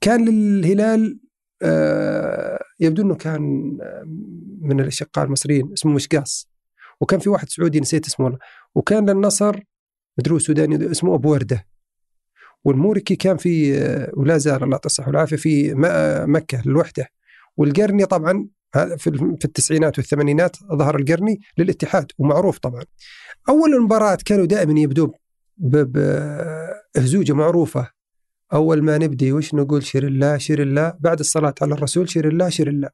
كان 0.00 0.28
للهلال 0.28 1.20
آه، 1.62 2.64
يبدو 2.80 3.02
إنه 3.02 3.14
كان 3.14 3.42
آه، 3.82 4.02
من 4.60 4.80
الأشقاء 4.80 5.24
المصريين 5.24 5.72
اسمه 5.72 5.92
مشقاص. 5.92 6.48
وكان 7.00 7.20
في 7.20 7.28
واحد 7.30 7.48
سعودي 7.48 7.80
نسيت 7.80 8.06
اسمه 8.06 8.26
والله. 8.26 8.38
وكان 8.74 9.10
للنصر 9.10 9.60
مدري 10.18 10.38
سوداني 10.38 10.90
اسمه 10.90 11.14
أبو 11.14 11.30
وردة. 11.30 11.66
والموركي 12.64 13.16
كان 13.16 13.36
في 13.36 13.78
آه، 13.78 14.12
ولا 14.16 14.38
زال 14.38 14.54
الله 14.54 14.70
يعطيه 14.70 14.86
الصحة 14.86 15.08
والعافية 15.08 15.36
في 15.36 15.74
مكة 16.26 16.60
الوحده 16.66 17.08
والقرني 17.56 18.06
طبعا 18.06 18.48
في 18.72 19.06
ال- 19.06 19.36
في 19.38 19.44
التسعينات 19.44 19.98
والثمانينات 19.98 20.56
ظهر 20.72 20.96
القرني 20.96 21.40
للاتحاد 21.58 22.06
ومعروف 22.18 22.58
طبعا. 22.58 22.84
أول 23.48 23.74
المباراة 23.74 24.18
كانوا 24.24 24.46
دائما 24.46 24.80
يبدوا 24.80 25.08
بهزوجة 25.58 27.32
معروفة. 27.32 27.90
أول 28.52 28.82
ما 28.82 28.98
نبدي 28.98 29.32
وش 29.32 29.54
نقول؟ 29.54 29.82
شير 29.82 30.06
الله 30.06 30.38
شير 30.38 30.62
الله. 30.62 30.94
بعد 31.00 31.18
الصلاة 31.18 31.54
على 31.62 31.74
الرسول 31.74 32.10
شير 32.10 32.28
الله 32.28 32.48
شير 32.48 32.68
الله. 32.68 32.88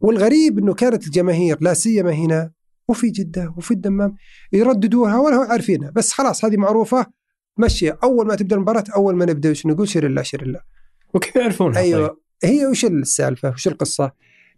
والغريب 0.00 0.58
إنه 0.58 0.74
كانت 0.74 1.06
الجماهير 1.06 1.58
لا 1.60 1.74
سيما 1.74 2.12
هنا 2.12 2.50
وفي 2.88 3.10
جدة 3.10 3.54
وفي 3.56 3.70
الدمام 3.70 4.16
يرددوها 4.52 5.18
ولا 5.18 5.36
هو 5.36 5.42
عارفينها. 5.42 5.90
بس 5.90 6.12
خلاص 6.12 6.44
هذه 6.44 6.56
معروفة 6.56 7.06
مشي. 7.58 7.90
أول 7.90 8.26
ما 8.26 8.34
تبدأ 8.34 8.56
المباراة 8.56 8.84
أول 8.96 9.16
ما 9.16 9.24
نبدأ 9.24 9.50
وش 9.50 9.66
نقول؟ 9.66 9.88
شير 9.88 10.06
الله 10.06 10.22
شير 10.22 10.42
الله. 10.42 10.60
وكيف 11.14 11.36
يعرفونها؟ 11.36 11.82
طيب؟ 11.82 11.94
أيوه 11.94 12.20
هي 12.44 12.66
وش 12.66 12.84
السالفة؟ 12.84 13.50
وش 13.50 13.68
القصة؟ 13.68 14.12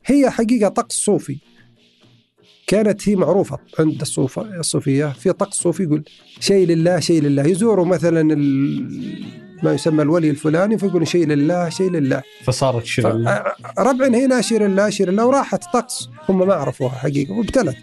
هي 0.06 0.30
حقيقة 0.30 0.68
طقس 0.68 0.94
صوفي. 0.94 1.38
كانت 2.66 3.08
هي 3.08 3.16
معروفة 3.16 3.58
عند 3.78 4.00
الصوفة 4.00 4.42
الصوفية. 4.42 5.06
في 5.06 5.32
طقس 5.32 5.56
صوفي 5.56 5.82
يقول 5.82 6.04
شيء 6.40 6.66
لله 6.66 7.00
شيء 7.00 7.22
لله. 7.22 7.46
يزوروا 7.46 7.86
مثلا 7.86 8.22
ما 9.62 9.72
يسمى 9.72 10.02
الولي 10.02 10.30
الفلاني 10.30 10.78
فيقولوا 10.78 11.06
شيء 11.06 11.26
لله 11.26 11.68
شيء 11.68 11.90
لله. 11.90 12.22
فصارت 12.44 12.84
شير 12.84 13.10
الله. 13.10 13.44
ربع 13.78 14.06
هنا 14.06 14.40
شير 14.40 14.66
الله 14.66 14.90
شير 14.90 15.08
الله 15.08 15.26
وراحت 15.26 15.64
طقس 15.72 16.08
هم 16.28 16.46
ما 16.46 16.54
عرفوها 16.54 16.94
حقيقة 16.94 17.32
وابتلت. 17.32 17.76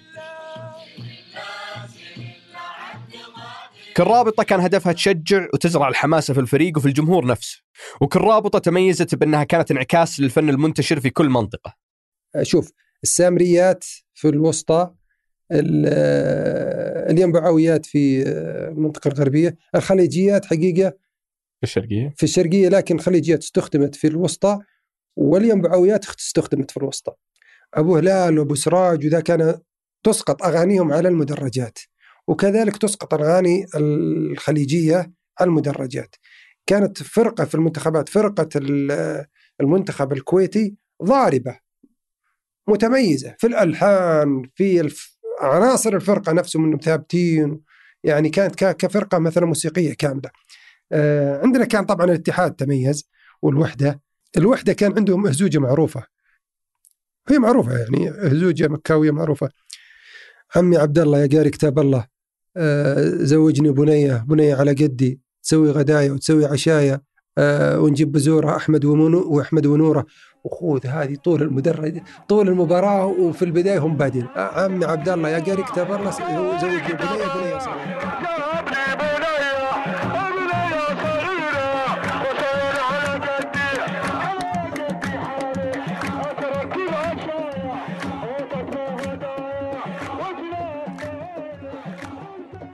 كل 3.97 4.03
رابطة 4.03 4.43
كان 4.43 4.59
هدفها 4.59 4.93
تشجع 4.93 5.47
وتزرع 5.53 5.87
الحماسة 5.87 6.33
في 6.33 6.39
الفريق 6.39 6.77
وفي 6.77 6.85
الجمهور 6.87 7.25
نفسه. 7.25 7.61
وكل 8.01 8.19
رابطة 8.19 8.59
تميزت 8.59 9.15
بأنها 9.15 9.43
كانت 9.43 9.71
انعكاس 9.71 10.19
للفن 10.19 10.49
المنتشر 10.49 10.99
في 10.99 11.09
كل 11.09 11.29
منطقة. 11.29 11.86
شوف 12.41 12.71
السامريات 13.03 13.83
في 14.13 14.29
الوسطى 14.29 14.91
ال- 15.51 15.85
الينبعويات 17.11 17.85
في 17.85 18.23
المنطقة 18.67 19.07
الغربية. 19.07 19.57
الخليجيات 19.75 20.45
حقيقة 20.45 20.89
في 21.59 21.63
الشرقية. 21.63 22.13
في 22.17 22.23
الشرقية 22.23 22.69
لكن 22.69 22.95
الخليجيات 22.95 23.43
استخدمت 23.43 23.95
في 23.95 24.07
الوسطى 24.07 24.59
والينبعويات 25.15 26.05
استخدمت 26.05 26.71
في 26.71 26.77
الوسطى. 26.77 27.11
أبو 27.73 27.97
هلال 27.97 28.39
وأبو 28.39 28.55
سراج 28.55 29.05
وذا 29.05 29.19
كان 29.19 29.59
تسقط 30.03 30.43
أغانيهم 30.43 30.93
على 30.93 31.07
المدرجات 31.09 31.79
وكذلك 32.27 32.77
تسقط 32.77 33.13
الأغاني 33.13 33.65
الخليجية 33.75 35.11
على 35.39 35.47
المدرجات. 35.47 36.15
كانت 36.65 37.03
فرقة 37.03 37.45
في 37.45 37.55
المنتخبات 37.55 38.09
فرقة 38.09 38.49
ال- 38.55 39.25
المنتخب 39.61 40.13
الكويتي 40.13 40.75
ضاربة. 41.03 41.59
متميزة 42.67 43.35
في 43.39 43.47
الألحان 43.47 44.49
في 44.55 44.81
الف... 44.81 45.17
عناصر 45.41 45.95
الفرقة 45.95 46.31
نفسهم 46.31 46.65
إنهم 46.65 46.79
ثابتين 46.79 47.59
يعني 48.03 48.29
كانت 48.29 48.55
ك- 48.63 48.77
كفرقة 48.77 49.17
مثلا 49.19 49.45
موسيقية 49.45 49.93
كاملة. 49.93 50.29
آه، 50.91 51.41
عندنا 51.43 51.65
كان 51.65 51.85
طبعا 51.85 52.05
الاتحاد 52.05 52.51
تميز 52.55 53.09
والوحدة 53.41 54.01
الوحدة 54.37 54.73
كان 54.73 54.93
عندهم 54.97 55.27
هزوجة 55.27 55.57
معروفة. 55.59 56.03
هي 57.29 57.39
معروفة 57.39 57.77
يعني 57.79 58.09
هزوجة 58.09 58.67
مكاوية 58.67 59.11
معروفة. 59.11 59.49
عمي 60.55 60.77
عبد 60.77 60.99
الله 60.99 61.19
يا 61.21 61.27
قاري 61.37 61.49
كتاب 61.49 61.79
الله 61.79 62.07
آه، 62.57 62.95
زوجني 63.09 63.71
بنية 63.71 64.25
بنية 64.27 64.55
على 64.55 64.71
قدي 64.71 65.19
تسوي 65.43 65.71
غدايا 65.71 66.11
وتسوي 66.11 66.45
عشايا 66.45 67.01
آه، 67.37 67.79
ونجيب 67.79 68.11
بزورة 68.11 68.55
أحمد 68.55 68.85
ومنو 68.85 69.19
وأحمد 69.35 69.65
ونورة. 69.65 70.05
وخوذ 70.43 70.87
هذه 70.87 71.15
طول 71.15 71.41
المدرج 71.41 72.01
طول 72.29 72.47
المباراة 72.47 73.05
وفي 73.05 73.45
البداية 73.45 73.79
هم 73.79 73.97
بادين. 73.97 74.27
آه، 74.35 74.63
عمي 74.63 74.85
عبد 74.85 75.09
الله 75.09 75.29
يا 75.29 75.39
قاري 75.39 75.63
كتاب 75.63 75.91
الله 75.91 76.11
زوج 76.11 76.91
البنيه 76.91 77.27
بنية 77.35 77.59
صغيرة. 77.59 78.17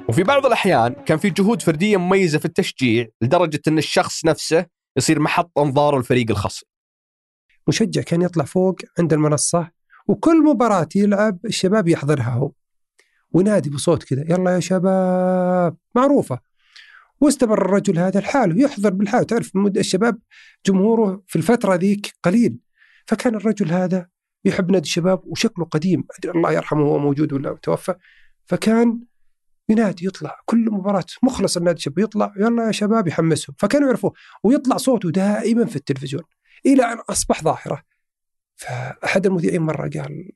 وفي 0.10 0.24
بعض 0.24 0.46
الأحيان 0.46 0.94
كان 1.06 1.18
في 1.18 1.30
جهود 1.30 1.62
فردية 1.62 1.98
مميزة 1.98 2.40
في 2.40 2.46
التشجيع 2.46 3.08
لدرجة 3.22 3.62
إن 3.68 3.78
الشخص 3.78 4.26
نفسه 4.26 4.66
يصير 4.98 5.20
محط 5.20 5.60
أنظار 5.60 5.98
الفريق 5.98 6.26
الخصم. 6.30 6.73
مشجع 7.68 8.02
كان 8.02 8.22
يطلع 8.22 8.46
فوق 8.46 8.76
عند 9.00 9.14
المنصة 9.14 9.72
وكل 10.08 10.44
مباراة 10.44 10.90
يلعب 10.96 11.40
الشباب 11.46 11.88
يحضرها 11.88 12.30
هو. 12.30 12.52
وينادي 13.32 13.70
بصوت 13.70 14.04
كذا 14.04 14.22
يلا 14.30 14.56
يا 14.56 14.60
شباب. 14.60 15.78
معروفة. 15.96 16.40
واستمر 17.22 17.66
الرجل 17.66 18.00
هذا 18.00 18.20
لحاله 18.20 18.64
يحضر 18.64 18.90
بالحال. 18.90 19.26
تعرف 19.26 19.52
الشباب 19.78 20.20
جمهوره 20.66 21.24
في 21.28 21.36
الفترة 21.36 21.76
ذيك 21.76 22.14
قليل. 22.24 22.58
فكان 23.08 23.36
الرجل 23.36 23.72
هذا 23.72 24.08
يحب 24.46 24.72
نادي 24.72 24.86
الشباب 24.86 25.22
وشكله 25.26 25.66
قديم. 25.66 26.04
أدري 26.20 26.32
الله 26.32 26.52
يرحمه 26.52 26.82
هو 26.82 27.00
موجود 27.00 27.34
ولا 27.34 27.58
توفى. 27.62 27.96
فكان 28.46 29.00
ينادي 29.70 30.06
يطلع. 30.06 30.36
كل 30.46 30.72
مباراة 30.72 31.06
مخلص 31.24 31.58
النادي 31.58 31.78
الشباب 31.78 32.00
يطلع 32.00 32.34
يلا 32.38 32.68
يا 32.68 32.72
شباب. 32.72 33.08
يحمسهم. 33.08 33.56
فكانوا 33.60 33.88
يعرفوه 33.88 34.14
ويطلع 34.44 34.78
صوته 34.78 35.12
دائما 35.12 35.66
في 35.66 35.76
التلفزيون. 35.76 36.24
إلى 36.66 36.84
أن 36.84 36.98
أصبح 36.98 37.44
ظاهرة. 37.44 37.84
فأحد 38.56 39.26
المذيعين 39.26 39.62
مرة 39.62 39.90
قال 39.90 40.32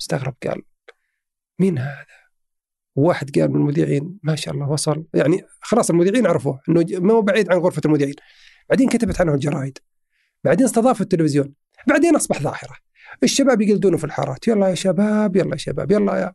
استغرب 0.00 0.34
قال 0.46 0.62
مين 1.58 1.78
هذا؟ 1.78 2.06
وواحد 2.96 3.38
قال 3.38 3.50
من 3.50 3.56
المذيعين 3.56 4.18
ما 4.22 4.36
شاء 4.36 4.54
الله 4.54 4.70
وصل. 4.70 5.04
يعني 5.14 5.44
خلاص 5.60 5.90
المذيعين 5.90 6.26
عرفوه 6.26 6.60
إنه 6.68 6.84
ما 6.90 7.12
هو 7.12 7.22
بعيد 7.22 7.52
عن 7.52 7.58
غرفة 7.58 7.82
المذيعين. 7.84 8.14
بعدين 8.68 8.88
كتبت 8.88 9.20
عنه 9.20 9.34
الجرايد. 9.34 9.78
بعدين 10.44 10.66
استضافوا 10.66 11.02
التلفزيون. 11.02 11.54
بعدين 11.86 12.16
أصبح 12.16 12.42
ظاهرة. 12.42 12.76
الشباب 13.22 13.60
يقلدونه 13.60 13.96
في 13.96 14.04
الحارات. 14.04 14.48
يلا 14.48 14.68
يا 14.68 14.74
شباب 14.74 15.36
يلا 15.36 15.50
يا 15.52 15.56
شباب 15.56 15.90
يلا 15.90 16.16
يا. 16.16 16.34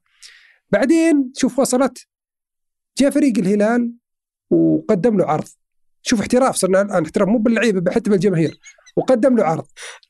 بعدين 0.72 1.32
شوف 1.36 1.60
وصلت. 1.60 2.08
جاء 2.98 3.10
فريق 3.10 3.38
الهلال 3.38 3.94
وقدم 4.50 5.17
له 5.17 5.25
عرض. 5.25 5.48
شوف 6.01 6.20
احتراف 6.20 6.55
صرنا 6.55 6.82
الآن 6.82 7.03
احتراف 7.03 7.27
مو 7.27 7.38
باللعيبة 7.38 7.91
حتى 7.91 8.10
بالجماهير. 8.10 8.60
وقدم 8.96 9.38
له 9.38 9.44
عرض. 9.44 9.66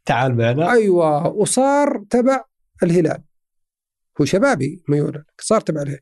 تعال 0.06 0.38
معنا. 0.38 0.72
أيوه 0.72 1.28
وصار 1.28 2.04
تبع 2.10 2.44
الهلال. 2.84 3.24
هو 4.22 4.26
شبابي 4.26 4.84
ميولا 4.90 5.24
صار 5.42 5.62
تبع 5.62 5.82
الهلال. 5.82 6.02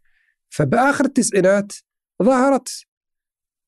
فبآخر 0.49 1.05
التسعينات 1.05 1.73
ظهرت 2.23 2.85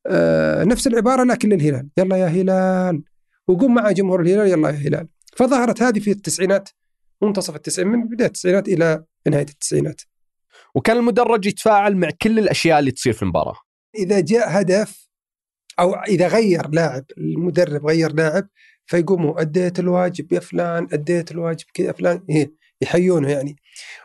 آه 0.08 0.64
نفس 0.64 0.88
العبارة 0.88 1.24
لكن 1.24 1.50
للهلال. 1.50 1.90
يلا 1.98 2.18
يا 2.18 2.28
هلال. 2.28 3.04
وقوم 3.48 3.74
مع 3.74 3.92
جمهور 3.92 4.22
الهلال 4.22 4.48
يلا 4.48 4.70
يا 4.70 4.76
هلال. 4.76 5.08
فظهرت 5.38 5.82
هذه 5.82 6.00
في 6.00 6.12
التسعينات 6.12 6.70
منتصف 7.22 7.56
التسعينات 7.56 7.96
من 7.96 8.08
بداية 8.08 8.28
التسعينات 8.28 8.68
إلى 8.68 9.04
نهاية 9.28 9.46
التسعينات. 9.50 10.02
وكان 10.76 10.98
المدرج 10.98 11.46
يتفاعل 11.46 11.96
مع 11.98 12.10
كل 12.22 12.40
الأشياء 12.40 12.80
اللي 12.80 12.92
تصير 12.92 13.14
في 13.14 13.24
المباراة. 13.24 13.56
إذا 13.96 14.20
جاء 14.20 14.62
هدف 14.62 15.10
أو 15.80 15.94
إذا 15.96 16.28
غير 16.28 16.70
لاعب 16.70 17.06
المدرب 17.18 17.86
غير 17.86 18.14
لاعب 18.14 18.48
فيقوموا 18.86 19.42
أديت 19.42 19.80
الواجب 19.80 20.34
يا 20.34 20.40
فلان 20.40 20.88
أديت 20.94 21.32
الواجب 21.32 21.66
كذا 21.74 21.92
فلان 21.92 22.24
إيه 22.30 22.52
يحيونه 22.82 23.32
يعني. 23.32 23.56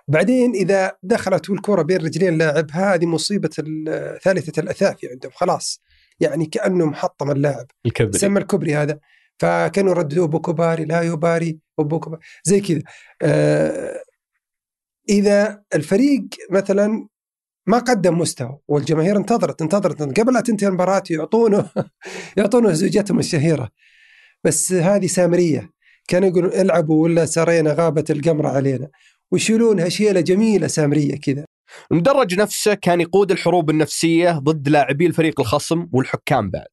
وبعدين 0.08 0.52
إذا 0.54 0.92
دخلت 1.02 1.50
الكرة 1.50 1.82
بين 1.82 1.96
رجلين 1.96 2.38
لاعب 2.38 2.66
هذه 2.72 3.06
مصيبة 3.06 3.50
ال- 3.58 4.18
ثالثة 4.22 4.60
الاثافي 4.62 5.08
عندهم 5.08 5.32
خلاص. 5.34 5.82
يعني 6.20 6.46
كانه 6.46 6.86
محطم 6.86 7.30
اللاعب. 7.30 7.66
الكبري. 7.86 8.18
سمى 8.18 8.40
الكبري 8.40 8.74
هذا. 8.74 8.98
فكانوا 9.38 9.90
يرددوه 9.92 10.26
بوكوباري 10.26 10.84
لا 10.84 11.02
يباري 11.02 11.58
وبوكوباري 11.78 12.22
زي 12.44 12.60
كذا. 12.60 12.82
آه 13.22 14.02
إذا 15.08 15.62
الفريق 15.74 16.22
مثلا 16.50 17.08
ما 17.66 17.78
قدم 17.78 18.18
مستوى 18.18 18.58
والجماهير 18.68 19.16
انتظرت 19.16 19.62
انتظرت 19.62 20.20
قبل 20.20 20.34
لا 20.34 20.40
تنتهي 20.40 20.68
المباراة 20.68 21.02
يعطونه 21.10 21.70
يعطونه 22.36 22.72
زوجتهم 22.72 23.18
الشهيرة. 23.18 23.68
بس 24.44 24.72
هذه 24.72 25.06
سامرية. 25.06 25.70
كانوا 26.08 26.28
يقولون 26.28 26.52
العبوا 26.52 27.02
ولا 27.02 27.26
سرينا 27.26 27.72
غابت 27.72 28.10
القمره 28.10 28.48
علينا. 28.48 28.88
ويشيلونها 29.30 29.88
شيلة 29.88 30.20
جميلة 30.20 30.66
سامرية 30.66 31.16
كذا. 31.16 31.44
المدرج 31.92 32.34
نفسه 32.34 32.74
كان 32.74 33.00
يقود 33.00 33.30
الحروب 33.30 33.70
النفسية 33.70 34.30
ضد 34.30 34.68
لاعبي 34.68 35.06
الفريق 35.06 35.40
الخصم 35.40 35.86
والحكام 35.92 36.50
بعد. 36.50 36.66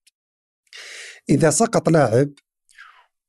إذا 1.29 1.49
سقط 1.49 1.89
لاعب 1.89 2.29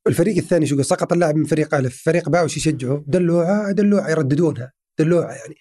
الفريق 0.07 0.37
الثاني 0.37 0.65
شو 0.65 0.73
يقول؟ 0.73 0.85
سقط 0.85 1.13
اللاعب 1.13 1.35
من 1.35 1.45
فريق 1.45 1.75
ألف. 1.75 2.03
فريق 2.05 2.29
باء 2.29 2.45
وش 2.45 2.57
يشجعه 2.57 3.03
دلوعة 3.07 3.71
دلوعة 3.71 4.09
يرددونها. 4.09 4.71
دلوعة 4.99 5.31
يعني. 5.31 5.55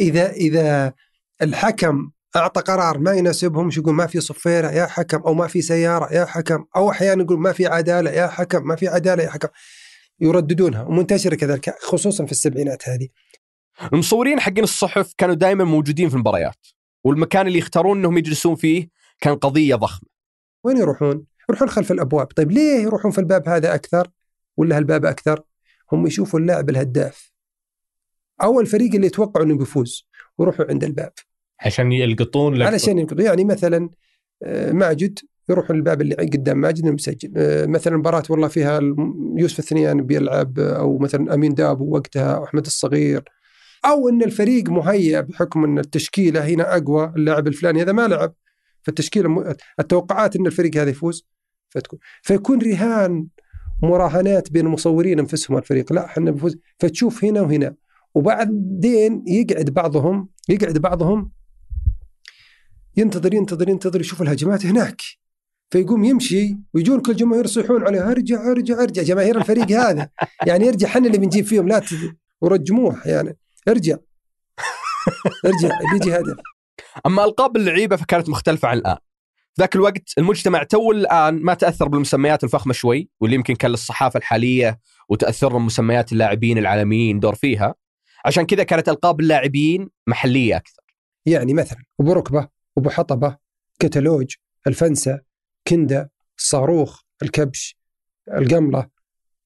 إذا 0.00 0.30
إذا 0.32 0.92
الحكم 1.42 2.10
أعطى 2.36 2.60
قرار 2.60 2.98
ما 2.98 3.12
يناسبهم 3.12 3.70
يقول 3.76 3.94
ما 3.94 4.06
في 4.06 4.20
صفيرة 4.20 4.70
يا 4.70 4.86
حكم 4.86 5.22
أو 5.22 5.34
ما 5.34 5.46
في 5.46 5.62
سيارة 5.62 6.12
يا 6.12 6.24
حكم 6.24 6.64
أو 6.76 6.90
أحيانا 6.90 7.22
يقول 7.22 7.38
ما 7.38 7.52
في 7.52 7.66
عدالة 7.66 8.10
يا 8.10 8.26
حكم 8.26 8.66
ما 8.66 8.76
في 8.76 8.88
عدالة 8.88 9.22
يا 9.22 9.30
حكم. 9.30 9.48
يرددونها 10.20 10.82
ومنتشرة 10.82 11.34
كذلك 11.34 11.74
خصوصا 11.80 12.26
في 12.26 12.32
السبعينات 12.32 12.88
هذه. 12.88 13.08
المصورين 13.92 14.40
حقين 14.40 14.64
الصحف 14.64 15.14
كانوا 15.18 15.34
دائما 15.34 15.64
موجودين 15.64 16.08
في 16.08 16.14
المباريات 16.14 16.66
والمكان 17.04 17.46
اللي 17.46 17.58
يختارون 17.58 17.98
إنهم 17.98 18.18
يجلسون 18.18 18.54
فيه 18.54 18.88
كان 19.20 19.34
قضية 19.34 19.74
ضخمة. 19.74 20.08
وين 20.64 20.76
يروحون؟ 20.76 21.24
يروحون 21.48 21.68
خلف 21.68 21.92
الأبواب، 21.92 22.26
طيب 22.26 22.50
ليه 22.50 22.82
يروحون 22.82 23.10
في 23.10 23.18
الباب 23.18 23.48
هذا 23.48 23.74
أكثر؟ 23.74 24.10
ولا 24.56 24.76
هالباب 24.76 25.04
أكثر؟ 25.04 25.42
هم 25.92 26.06
يشوفوا 26.06 26.40
اللاعب 26.40 26.70
الهداف. 26.70 27.32
أو 28.42 28.60
الفريق 28.60 28.94
اللي 28.94 29.06
يتوقعوا 29.06 29.46
إنه 29.46 29.58
بيفوز 29.58 30.08
ويروحوا 30.38 30.64
عند 30.68 30.84
الباب. 30.84 31.12
عشان 31.60 31.92
يلقطون 31.92 32.54
لك. 32.54 32.66
علشان 32.66 32.98
ينقذوا 32.98 33.24
يعني 33.24 33.44
مثلا 33.44 33.90
آه، 34.42 34.72
ماجد 34.72 35.18
يروح 35.48 35.70
الباب 35.70 36.00
اللي 36.00 36.14
قدام 36.14 36.58
ماجد 36.58 36.86
المسجل. 36.86 37.32
آه، 37.36 37.66
مثلا 37.66 37.96
مباراة 37.96 38.22
والله 38.30 38.48
فيها 38.48 38.80
يوسف 39.36 39.58
الثنيان 39.58 40.02
بيلعب 40.02 40.58
أو 40.58 40.98
مثلا 40.98 41.34
أمين 41.34 41.54
دابو 41.54 41.94
وقتها 41.94 42.34
أو 42.34 42.44
أحمد 42.44 42.66
الصغير. 42.66 43.24
أو 43.84 44.08
إن 44.08 44.22
الفريق 44.22 44.70
مهيأ 44.70 45.20
بحكم 45.20 45.64
إن 45.64 45.78
التشكيلة 45.78 46.48
هنا 46.48 46.76
أقوى 46.76 47.12
اللاعب 47.16 47.46
الفلاني 47.48 47.82
هذا 47.82 47.92
ما 47.92 48.08
لعب. 48.08 48.34
فالتشكيلة 48.82 49.54
التوقعات 49.80 50.36
إن 50.36 50.46
الفريق 50.46 50.76
هذا 50.76 50.90
يفوز 50.90 51.26
فتكون. 51.68 51.98
فيكون 52.22 52.62
رهان 52.62 53.26
مراهنات 53.82 54.52
بين 54.52 54.66
المصورين 54.66 55.18
أنفسهم 55.18 55.56
الفريق. 55.58 55.92
لا 55.92 56.04
إحنا 56.04 56.30
بنفوز. 56.30 56.58
فتشوف 56.78 57.24
هنا 57.24 57.40
وهنا. 57.40 57.74
وبعدين 58.14 59.24
يقعد 59.26 59.70
بعضهم 59.70 60.28
يقعد 60.48 60.78
بعضهم 60.78 61.30
ينتظر 62.96 63.34
ينتظر 63.34 63.68
ينتظر 63.68 64.00
يشوف 64.00 64.22
الهجمات 64.22 64.66
هناك. 64.66 65.02
فيقوم 65.70 66.04
يمشي 66.04 66.56
ويجون 66.74 67.00
كل 67.00 67.12
الجماهير 67.12 67.44
يصيحون 67.44 67.86
عليه 67.86 68.10
أرجع 68.10 68.50
أرجع 68.50 68.82
أرجع. 68.82 69.02
جماهير 69.02 69.38
الفريق 69.38 69.70
هذا. 69.80 70.10
يعني 70.46 70.68
ارجع 70.68 70.88
حنا 70.88 71.06
اللي 71.06 71.18
بنجيب 71.18 71.44
فيهم 71.44 71.68
لا. 71.68 71.82
ورجموه 72.40 72.98
أحيانا 72.98 73.34
ارجع. 73.68 73.96
ارجع 75.46 75.78
بيجي 75.92 76.16
هدف. 76.16 76.36
أما 77.06 77.24
ألقاب 77.24 77.56
اللعيبة 77.56 77.96
فكانت 77.96 78.28
مختلفة 78.28 78.68
عن 78.68 78.78
الآن. 78.78 78.96
في 79.54 79.62
ذاك 79.62 79.76
الوقت 79.76 80.02
المجتمع 80.18 80.62
تو 80.62 80.92
الآن 80.92 81.34
ما 81.42 81.54
تأثر 81.54 81.88
بالمسميات 81.88 82.44
الفخمة 82.44 82.72
شوي 82.72 83.08
واللي 83.20 83.36
يمكن 83.36 83.54
كان 83.54 83.70
للصحافة 83.70 84.18
الحالية 84.18 84.80
وتاثرهم 85.08 85.66
مسميات 85.66 86.12
اللاعبين 86.12 86.58
العالميين 86.58 87.20
دور 87.20 87.34
فيها. 87.34 87.74
عشان 88.24 88.46
كذا 88.46 88.62
كانت 88.62 88.88
ألقاب 88.88 89.20
اللاعبين 89.20 89.88
محلية 90.06 90.56
أكثر. 90.56 90.82
يعني 91.26 91.54
مثلا 91.54 91.78
أبو 92.00 92.12
ركبة. 92.12 92.59
ابو 92.80 92.90
حطبه 92.90 93.36
كتالوج 93.78 94.34
الفنسة 94.66 95.20
كندة 95.68 96.12
الصاروخ 96.38 97.02
الكبش 97.22 97.78
القملة 98.28 98.88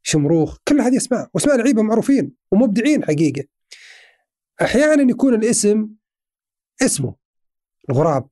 شمروخ 0.02 0.58
كل 0.68 0.80
هذه 0.80 0.96
أسماء 0.96 1.30
وأسماء 1.34 1.56
لعيبة 1.56 1.82
معروفين 1.82 2.32
ومبدعين 2.50 3.04
حقيقة. 3.04 3.44
أحيانا 4.62 5.10
يكون 5.10 5.34
الاسم 5.34 5.88
اسمه 6.82 7.14
الغراب 7.90 8.28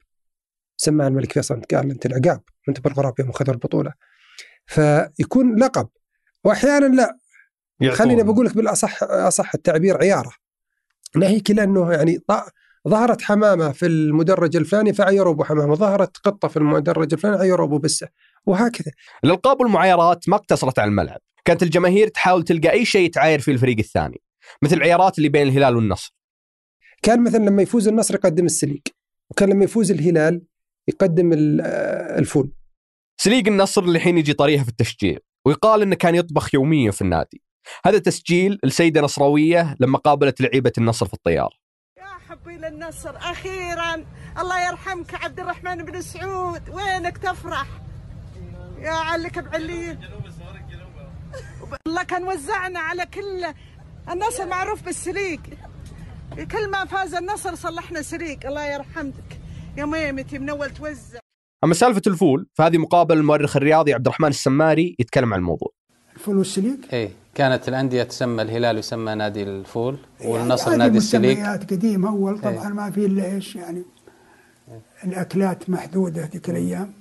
سماه 0.76 1.08
الملك 1.08 1.32
فيصل 1.32 1.60
قال 1.60 1.90
أنت 1.90 2.06
العقاب 2.06 2.42
أنت 2.68 2.80
بالغراب 2.80 3.20
يوم 3.20 3.30
أخذوا 3.30 3.54
البطولة. 3.54 3.92
فيكون 4.66 5.58
لقب 5.58 5.88
وأحيانا 6.44 6.86
لا. 6.86 7.18
خليني 7.90 8.22
بقول 8.22 8.46
لك 8.46 8.56
بالأصح 8.56 9.02
أصح 9.02 9.54
التعبير 9.54 9.98
عيارة. 9.98 10.32
ناهيك 11.16 11.50
لأنه 11.50 11.92
يعني 11.92 12.18
ظهرت 12.88 13.22
حمامة 13.22 13.72
في 13.72 13.86
المدرج 13.86 14.56
الفلاني 14.56 14.92
فعيروا 14.92 15.32
أبو 15.32 15.44
حمامة، 15.44 15.74
ظهرت 15.74 16.16
قطة 16.16 16.48
في 16.48 16.56
المدرج 16.56 17.12
الفلاني 17.12 17.36
عيروا 17.36 17.66
أبو 17.66 17.78
بسه، 17.78 18.08
وهكذا. 18.46 18.92
الالقاب 19.24 19.60
والمعايرات 19.60 20.28
ما 20.28 20.36
اقتصرت 20.36 20.78
على 20.78 20.88
الملعب 20.88 21.20
كانت 21.44 21.62
الجماهير 21.62 22.08
تحاول 22.08 22.42
تلقى 22.44 22.70
أي 22.70 22.84
شيء 22.84 23.10
تعاير 23.10 23.40
فيه 23.40 23.52
الفريق 23.52 23.78
الثاني 23.78 24.20
مثل 24.62 24.76
العيارات 24.76 25.18
اللي 25.18 25.28
بين 25.28 25.48
الهلال 25.48 25.76
والنصر 25.76 26.14
كان 27.02 27.24
مثلا 27.24 27.44
لما 27.44 27.62
يفوز 27.62 27.88
النصر 27.88 28.14
يقدم 28.14 28.44
السليك، 28.46 28.94
وكان 29.30 29.48
لما 29.50 29.64
يفوز 29.64 29.90
الهلال 29.90 30.42
يقدم 30.88 31.32
ال- 31.32 31.60
الفول. 32.18 32.52
سليق 33.20 33.48
النصر 33.48 33.82
اللي 33.82 33.96
الحين 33.96 34.18
يجي 34.18 34.32
طريقة 34.32 34.62
في 34.62 34.68
التشجيع 34.68 35.18
ويقال 35.44 35.82
إنه 35.82 35.94
كان 35.94 36.14
يطبخ 36.14 36.54
يوميا 36.54 36.90
في 36.90 37.02
النادي 37.02 37.42
هذا 37.84 37.98
تسجيل 37.98 38.58
لسيدة 38.64 39.00
نصراوية 39.00 39.76
لما 39.80 39.98
قابلت 39.98 40.40
لعيبة 40.40 40.72
النصر 40.78 41.06
في 41.06 41.14
الطيارة 41.14 41.61
ربي 42.42 42.56
للنصر 42.56 43.16
أخيرا 43.16 44.04
الله 44.38 44.68
يرحمك 44.68 45.14
عبد 45.14 45.40
الرحمن 45.40 45.84
بن 45.84 46.00
سعود. 46.00 46.68
وينك 46.68 47.18
تفرح؟ 47.18 47.66
يا 48.78 48.90
علك 48.90 49.38
بعليين 49.38 50.00
الله 51.86 52.02
كان 52.02 52.24
وزعنا 52.24 52.80
على 52.80 53.06
كل 53.06 53.54
النصر 54.10 54.46
معروف 54.46 54.82
بالسليق 54.82 55.40
كل 56.50 56.70
ما 56.70 56.84
فاز 56.84 57.14
النصر 57.14 57.54
صلحنا 57.54 58.02
سليق 58.02 58.46
الله 58.46 58.64
يرحمك. 58.64 59.40
يا 59.76 59.84
ميمتي 59.84 60.38
من 60.38 60.50
اول 60.50 60.70
توزع. 60.70 61.18
أما 61.64 61.74
سالفة 61.74 62.02
الفول 62.06 62.46
فهذه 62.54 62.78
مقابله 62.78 63.20
المؤرخ 63.20 63.56
الرياضي 63.56 63.94
عبد 63.94 64.06
الرحمن 64.06 64.28
السماري 64.28 64.96
يتكلم 64.98 65.34
عن 65.34 65.40
الموضوع. 65.40 65.72
الفول 66.14 66.38
والسليق 66.38 66.78
إيه. 66.92 67.21
كانت 67.34 67.68
الأندية 67.68 68.02
تسمى 68.02 68.42
الهلال 68.42 68.78
يسمى 68.78 69.14
نادي 69.14 69.42
الفول 69.42 69.98
والنصر 70.24 70.70
هذه 70.70 70.76
نادي 70.76 70.98
السليق. 70.98 71.38
مسميات 71.38 71.70
قديمة 71.72 72.08
أول. 72.08 72.38
طبعا 72.40 72.68
إيه. 72.68 72.74
ما 72.74 72.90
في 72.90 73.06
إلا 73.06 73.24
إيش 73.24 73.56
يعني 73.56 73.82
الأكلات 75.04 75.70
محدودة 75.70 76.28
ذيك 76.32 76.50
الأيام. 76.50 76.92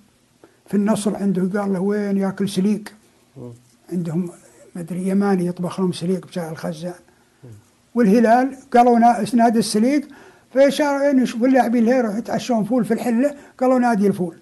في 0.68 0.74
النصر 0.78 1.16
عنده 1.16 1.60
قال 1.62 1.74
له 1.74 1.80
وين 1.80 2.18
ياكل 2.18 2.50
سليق؟ 2.50 2.84
عندهم 3.92 4.30
مدري 4.76 5.08
يماني 5.08 5.46
يطبخ 5.46 5.80
لهم 5.80 5.92
سليق 5.92 6.26
بتاع 6.28 6.50
الخزان. 6.52 6.94
والهلال 7.96 8.58
قالوا 8.74 9.00
نا- 9.00 9.26
نادي 9.34 9.60
السليق. 9.60 10.08
فشاروا 10.54 11.02
يعني 11.02 11.22
يشوفوا 11.22 11.48
اللاعبين 11.48 11.82
اللي 11.84 11.96
يروحوا 11.98 12.18
يتعشون 12.18 12.64
فول 12.64 12.86
في 12.86 12.94
الحلة 12.94 13.36
قالوا 13.58 13.80
نادي 13.80 14.08
الفول. 14.08 14.38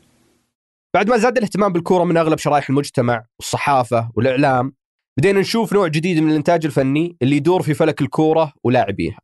بعد 0.93 1.10
ما 1.10 1.17
زاد 1.17 1.38
الاهتمام 1.38 1.73
بالكورة 1.73 2.04
من 2.04 2.17
أغلب 2.17 2.38
شرائح 2.38 2.69
المجتمع 2.69 3.23
والصحافة 3.39 4.10
والإعلام 4.15 4.73
بدينا 5.19 5.39
نشوف 5.39 5.73
نوع 5.73 5.88
جديد 5.88 6.19
من 6.19 6.29
الإنتاج 6.29 6.65
الفني 6.65 7.17
اللي 7.21 7.36
يدور 7.36 7.62
في 7.62 7.73
فلك 7.73 8.01
الكورة 8.01 8.53
ولاعبيها. 8.63 9.19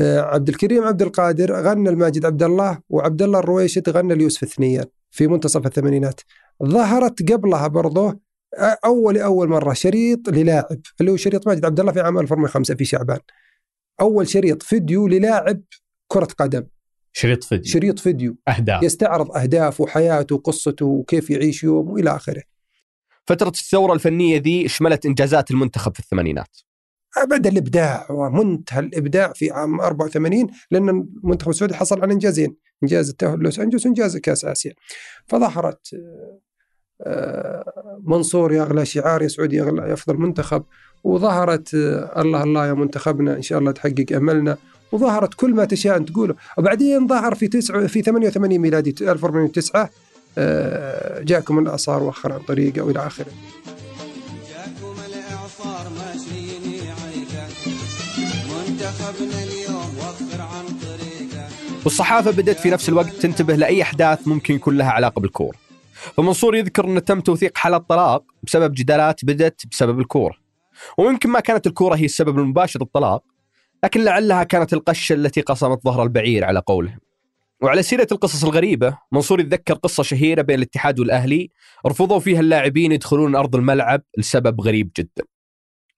آه، 0.00 0.20
عبد 0.20 0.48
الكريم 0.48 0.84
عبد 0.84 1.02
القادر 1.02 1.52
غنى 1.52 1.88
الماجد 1.88 2.24
عبد 2.24 2.42
الله 2.42 2.78
وعبد 2.88 3.22
الله 3.22 3.38
الرويشد 3.38 3.88
غنى 3.88 4.14
ليوسف 4.14 4.42
الثنيان 4.42 4.84
في 5.10 5.26
منتصف 5.26 5.66
الثمانينات. 5.66 6.20
ظهرت 6.64 7.32
قبلها 7.32 7.66
برضه 7.66 8.20
أول 8.84 9.18
أول 9.18 9.48
مرة 9.48 9.72
شريط 9.72 10.28
للاعب 10.28 10.80
اللي 11.00 11.12
هو 11.12 11.16
شريط 11.16 11.48
ماجد 11.48 11.64
عبد 11.64 11.80
الله 11.80 11.92
في 11.92 12.00
عام 12.00 12.18
2005 12.18 12.74
في 12.74 12.84
شعبان. 12.84 13.20
أول 14.00 14.28
شريط 14.28 14.62
فيديو 14.62 15.08
للاعب 15.08 15.62
كرة 16.08 16.28
قدم. 16.38 16.64
شريط 17.12 17.44
فيديو. 17.44 17.72
شريط 17.72 17.98
فيديو. 17.98 18.36
أهداف. 18.48 18.82
يستعرض 18.82 19.36
اهدافه 19.36 19.84
وحياته 19.84 20.34
وقصته 20.34 20.86
وكيف 20.86 21.30
يعيش 21.30 21.64
يوم 21.64 21.90
وإلى 21.90 22.16
آخره. 22.16 22.51
فترة 23.26 23.48
الثورة 23.48 23.92
الفنية 23.92 24.40
ذي 24.40 24.68
شملت 24.68 25.06
إنجازات 25.06 25.50
المنتخب 25.50 25.94
في 25.94 26.00
الثمانينات. 26.00 26.56
بدا 27.30 27.50
الإبداع 27.50 28.06
ومنتهى 28.10 28.80
الإبداع 28.80 29.32
في 29.32 29.50
عام 29.50 29.80
84 29.80 30.46
لأن 30.70 30.88
المنتخب 30.88 31.50
السعودي 31.50 31.74
حصل 31.74 32.00
على 32.02 32.12
إنجازين 32.12 32.56
إنجاز 32.82 33.08
التأهل 33.08 33.38
لوس 33.38 33.58
أنجلوس 33.58 33.86
وإنجاز 33.86 34.16
كأس 34.16 34.44
آسيا. 34.44 34.74
فظهرت 35.26 35.96
آه، 37.06 38.00
منصور 38.04 38.52
يا 38.52 38.62
اغلى 38.62 38.84
شعار 38.84 39.22
يا 39.22 39.28
سعودي 39.28 39.56
يا 39.56 39.62
اغلى 39.62 39.92
افضل 39.92 40.16
منتخب 40.16 40.64
وظهرت 41.04 41.74
آه، 41.74 42.20
الله 42.20 42.42
الله 42.42 42.66
يا 42.66 42.72
منتخبنا 42.72 43.36
إن 43.36 43.42
شاء 43.42 43.58
الله 43.58 43.72
تحقق 43.72 44.06
أملنا 44.12 44.56
وظهرت 44.92 45.34
كل 45.34 45.54
ما 45.54 45.64
تشاء 45.64 45.96
أن 45.96 46.06
تقوله. 46.06 46.34
وبعدين 46.58 47.06
ظهر 47.06 47.34
في 47.34 47.48
تسعة 47.48 47.86
في 47.86 48.02
88 48.02 48.58
ميلادي 48.58 48.94
1409 49.00 49.82
آه، 49.82 49.90
جاكم 51.24 51.58
الاعصار 51.58 52.02
وخر 52.02 52.32
عن 52.32 52.40
طريقه 52.40 52.82
وإلى 52.82 53.06
آخره. 53.06 53.32
جاكم 54.50 54.96
الإعصار 55.06 55.92
ماشيين 55.98 56.62
يعيقه 56.62 57.48
منتخبنا 58.48 59.42
اليوم 59.42 59.98
وفر 59.98 60.40
عن 60.40 60.64
طريقه. 60.64 61.48
والصحافة 61.84 62.30
بدأت 62.30 62.60
في 62.60 62.70
نفس 62.70 62.88
الوقت 62.88 63.12
تنتبه 63.12 63.54
لأي 63.56 63.82
أحداث 63.82 64.28
ممكن 64.28 64.54
يكون 64.54 64.76
لها 64.76 64.90
علاقة 64.90 65.20
بالكورة. 65.20 65.56
فمنصور 66.16 66.56
يذكر 66.56 66.84
انه 66.84 67.00
تم 67.00 67.20
توثيق 67.20 67.58
حالات 67.58 67.88
طلاق 67.88 68.24
بسبب 68.42 68.74
جدالات 68.74 69.24
بدت 69.24 69.66
بسبب 69.70 70.00
الكورة. 70.00 70.34
ويمكن 70.98 71.30
ما 71.30 71.40
كانت 71.40 71.66
الكورة 71.66 71.94
هي 71.94 72.04
السبب 72.04 72.38
المباشر 72.38 72.80
للطلاق 72.80 73.22
لكن 73.84 74.04
لعلها 74.04 74.44
كانت 74.44 74.72
القشة 74.72 75.12
التي 75.12 75.40
قصمت 75.40 75.84
ظهر 75.84 76.02
البعير 76.02 76.44
على 76.44 76.62
قولهم. 76.66 76.98
وعلى 77.62 77.82
سيرة 77.82 78.06
القصص 78.12 78.44
الغريبة 78.44 78.98
منصور 79.12 79.40
يتذكر 79.40 79.74
قصة 79.74 80.02
شهيرة 80.02 80.42
بين 80.42 80.56
الاتحاد 80.58 81.00
والأهلي 81.00 81.50
رفضوا 81.86 82.18
فيها 82.18 82.40
اللاعبين 82.40 82.92
يدخلون 82.92 83.36
أرض 83.36 83.56
الملعب 83.56 84.02
لسبب 84.18 84.60
غريب 84.60 84.90
جدا. 84.98 85.24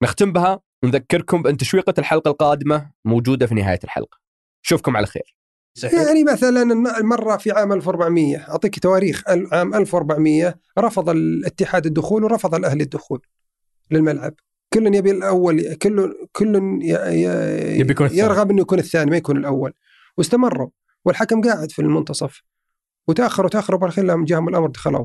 نختم 0.03 0.33
بها 0.33 0.61
ونذكركم 0.83 1.43
بأن 1.43 1.57
تشويقة 1.57 1.95
الحلقة 1.99 2.31
القادمة 2.31 2.91
موجودة 3.05 3.47
في 3.47 3.55
نهاية 3.55 3.79
الحلقة. 3.85 4.19
أشوفكم 4.65 4.97
على 4.97 5.07
خير. 5.07 5.37
يعني 5.83 6.25
مثلا 6.25 6.65
مرة 7.03 7.37
في 7.37 7.51
عام 7.51 7.73
1400 7.73 8.37
أعطيك 8.37 8.79
تواريخ 8.79 9.23
عام 9.53 9.75
1400 9.75 10.55
رفض 10.79 11.09
الاتحاد 11.11 11.87
الدخول 11.87 12.25
ورفض 12.25 12.55
الأهلي 12.55 12.83
الدخول 12.85 13.21
للملعب. 13.91 14.35
كل 14.75 14.95
يبي 14.95 15.11
الأول 15.11 15.75
كل 15.75 16.15
كل 16.33 16.57
ي- 16.83 16.89
ي- 16.95 17.79
يبي 17.81 17.93
يكون 17.93 18.07
الثاني. 18.07 18.23
يرغب 18.23 18.51
أنه 18.51 18.61
يكون 18.61 18.79
الثاني 18.79 19.11
ما 19.11 19.17
يكون 19.17 19.37
الأول. 19.37 19.73
واستمروا. 20.19 20.69
والحكم 21.05 21.41
قاعد 21.41 21.71
في 21.71 21.83
المنتصف. 21.83 22.43
وتأخروا 23.09 23.49
تأخروا 23.51 23.81
بالأخير 23.81 24.05
لما 24.05 24.25
جاهم 24.25 24.49
الأمر 24.49 24.67
دخلوا. 24.69 25.05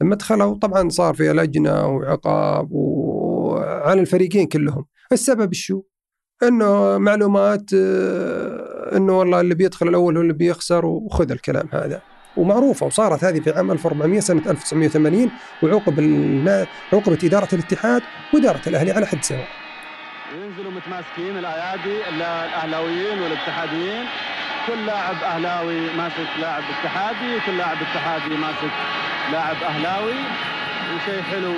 لما 0.00 0.14
دخلوا 0.14 0.54
طبعا 0.54 0.88
صار 0.88 1.14
في 1.14 1.32
لجنة 1.32 1.86
وعقاب 1.86 2.68
وعلى 2.72 4.00
الفريقين 4.00 4.46
كلهم. 4.46 4.84
السبب 5.12 5.52
شو؟ 5.52 5.82
إنه 6.42 6.98
معلومات 6.98 7.72
إنه 8.96 9.18
والله 9.18 9.40
اللي 9.40 9.54
بيدخل 9.54 9.88
الأول 9.88 10.16
هو 10.16 10.22
اللي 10.22 10.32
بيخسر 10.32 10.86
وخذ 10.86 11.30
الكلام 11.30 11.68
هذا. 11.72 12.02
ومعروفة 12.36 12.86
وصارت 12.86 13.24
هذه 13.24 13.40
في 13.40 13.50
عام 13.50 13.70
1400 13.70 14.20
سنة 14.20 14.42
1980 14.50 15.30
وعوقب 15.62 15.98
النا- 15.98 16.66
عوقبت 16.92 17.24
إدارة 17.24 17.48
الاتحاد 17.54 18.02
وإدارة 18.34 18.60
الأهلي 18.66 18.90
على 18.92 19.06
حد 19.06 19.24
سواء. 19.24 19.48
ينزلوا 20.34 20.72
متماسكين 20.72 21.38
الأيادي 21.38 22.08
الأهلاويين 22.08 23.18
والاتحاديين. 23.22 24.04
كل 24.68 24.86
لاعب 24.86 25.16
أهلاوي 25.22 25.80
ماسك 25.96 26.28
لاعب 26.40 26.62
اتحادي 26.62 27.36
وكل 27.36 27.58
لاعب 27.58 27.76
اتحادي 27.76 28.36
ماسك 28.36 28.72
لاعب 29.32 29.56
أهلاوي. 29.56 30.14
وشيء 30.94 31.22
حلو 31.22 31.54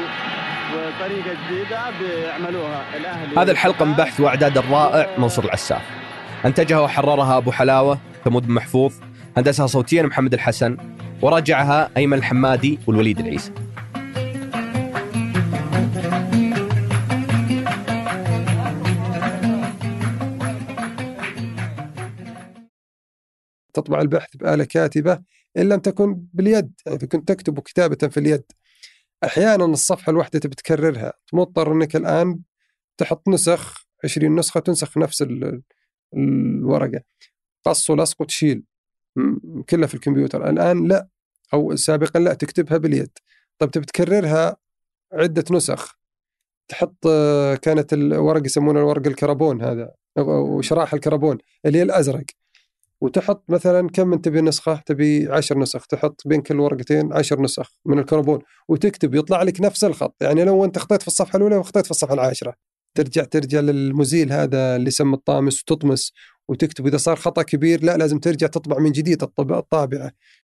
وطريقة 0.75 1.37
جديدة 1.47 1.81
بيعملوها 2.01 2.83
الأهلي. 2.97 3.41
هذه 3.41 3.51
الحلقة 3.51 3.85
من 3.85 3.93
بحث 3.93 4.21
وإعداد 4.21 4.59
الرائع 4.59 5.19
منصور 5.19 5.45
العساف. 5.45 5.83
أنتجها 6.45 6.81
وحررها 6.81 7.37
أبو 7.37 7.53
حلاوة 7.53 7.99
ثمود 8.25 8.49
محفوظ 8.49 8.93
هندسها 9.37 9.67
صوتيا 9.67 10.03
محمد 10.03 10.35
الحسن 10.35 10.77
وراجعها 11.23 11.91
أيمن 11.97 12.19
الحمادي 12.19 12.79
والوليد 12.87 13.19
العيسى. 13.19 13.53
تطبع 23.81 24.01
البحث 24.01 24.37
بآلة 24.37 24.65
كاتبة 24.65 25.21
إن 25.57 25.69
لم 25.69 25.81
تكن 25.81 26.15
باليد 26.33 26.73
يعني 26.87 26.99
إذا 26.99 27.07
كنت 27.07 27.29
تكتب 27.29 27.61
كتابة 27.61 28.09
في 28.09 28.21
اليد. 28.21 28.43
أحيانا 29.25 29.65
الصفحة 29.65 30.11
الواحدة 30.11 30.39
تبي 30.39 30.55
تكررها 30.55 31.13
مضطر 31.33 31.73
أنك 31.73 31.97
الآن 31.97 32.41
تحط 32.97 33.29
نسخ 33.29 33.87
20 34.05 34.35
نسخة 34.37 34.61
تنسخ 34.61 34.99
نفس 34.99 35.23
ال- 35.23 35.63
الورقة. 36.17 37.01
قص 37.65 37.91
ولصق 37.91 38.21
وتشيل. 38.21 38.63
كلها 39.71 39.87
في 39.87 39.95
الكمبيوتر. 39.95 40.51
الآن 40.51 40.89
لا 40.89 41.09
أو 41.55 41.77
سابقا 41.77 42.21
لا 42.21 42.35
تكتبها 42.35 42.79
باليد. 42.79 43.11
طب 43.59 43.71
تبي 43.71 43.87
تكررها؟ 43.87 44.57
عدة 45.13 45.45
نسخ. 45.51 45.99
تحط 46.69 47.07
آه، 47.07 47.55
كانت 47.55 47.93
الورق 47.93 48.47
يسمونه 48.47 48.81
الورق 48.81 49.07
الكربون 49.07 49.63
هذا 49.63 49.95
وشراح 50.19 50.95
الكربون 50.95 51.39
اللي 51.67 51.79
هي 51.79 51.83
الأزرق. 51.83 52.25
وتحط 53.01 53.45
مثلا 53.49 53.89
كم 53.89 54.09
من 54.09 54.21
تبي 54.21 54.41
نسخة؟ 54.41 54.83
تبي 54.87 55.29
عشر 55.29 55.59
نسخ 55.59 55.87
تحط 55.87 56.23
بين 56.27 56.41
كل 56.43 56.61
ورقتين 56.61 57.13
عشر 57.13 57.43
نسخ 57.43 57.73
من 57.87 57.99
الكربون 57.99 58.39
وتكتب 58.69 59.15
يطلع 59.15 59.43
لك 59.43 59.61
نفس 59.61 59.85
الخط. 59.85 60.17
يعني 60.21 60.45
لو 60.45 60.65
أنت 60.65 60.79
خطيت 60.79 61.03
في 61.03 61.09
الصفحة 61.09 61.37
الأولى 61.37 61.57
وخطيت 61.57 61.85
في 61.85 61.91
الصفحة 61.91 62.15
العاشرة. 62.15 62.55
ترجع 62.97 63.25
ترجع 63.25 63.61
للمزيل 63.61 64.33
هذا 64.33 64.77
اللي 64.77 64.89
يسمى 64.89 65.15
الطامس 65.15 65.61
وتطمس 65.61 66.13
وتكتب. 66.49 66.87
إذا 66.87 66.97
صار 66.97 67.17
خطأ 67.17 67.43
كبير 67.43 67.85
لا 67.85 67.97
لازم 67.97 68.19
ترجع 68.19 68.47
تطبع 68.47 68.79
من 68.79 68.93
جديد 68.93 69.23
الطابعة. 69.23 70.13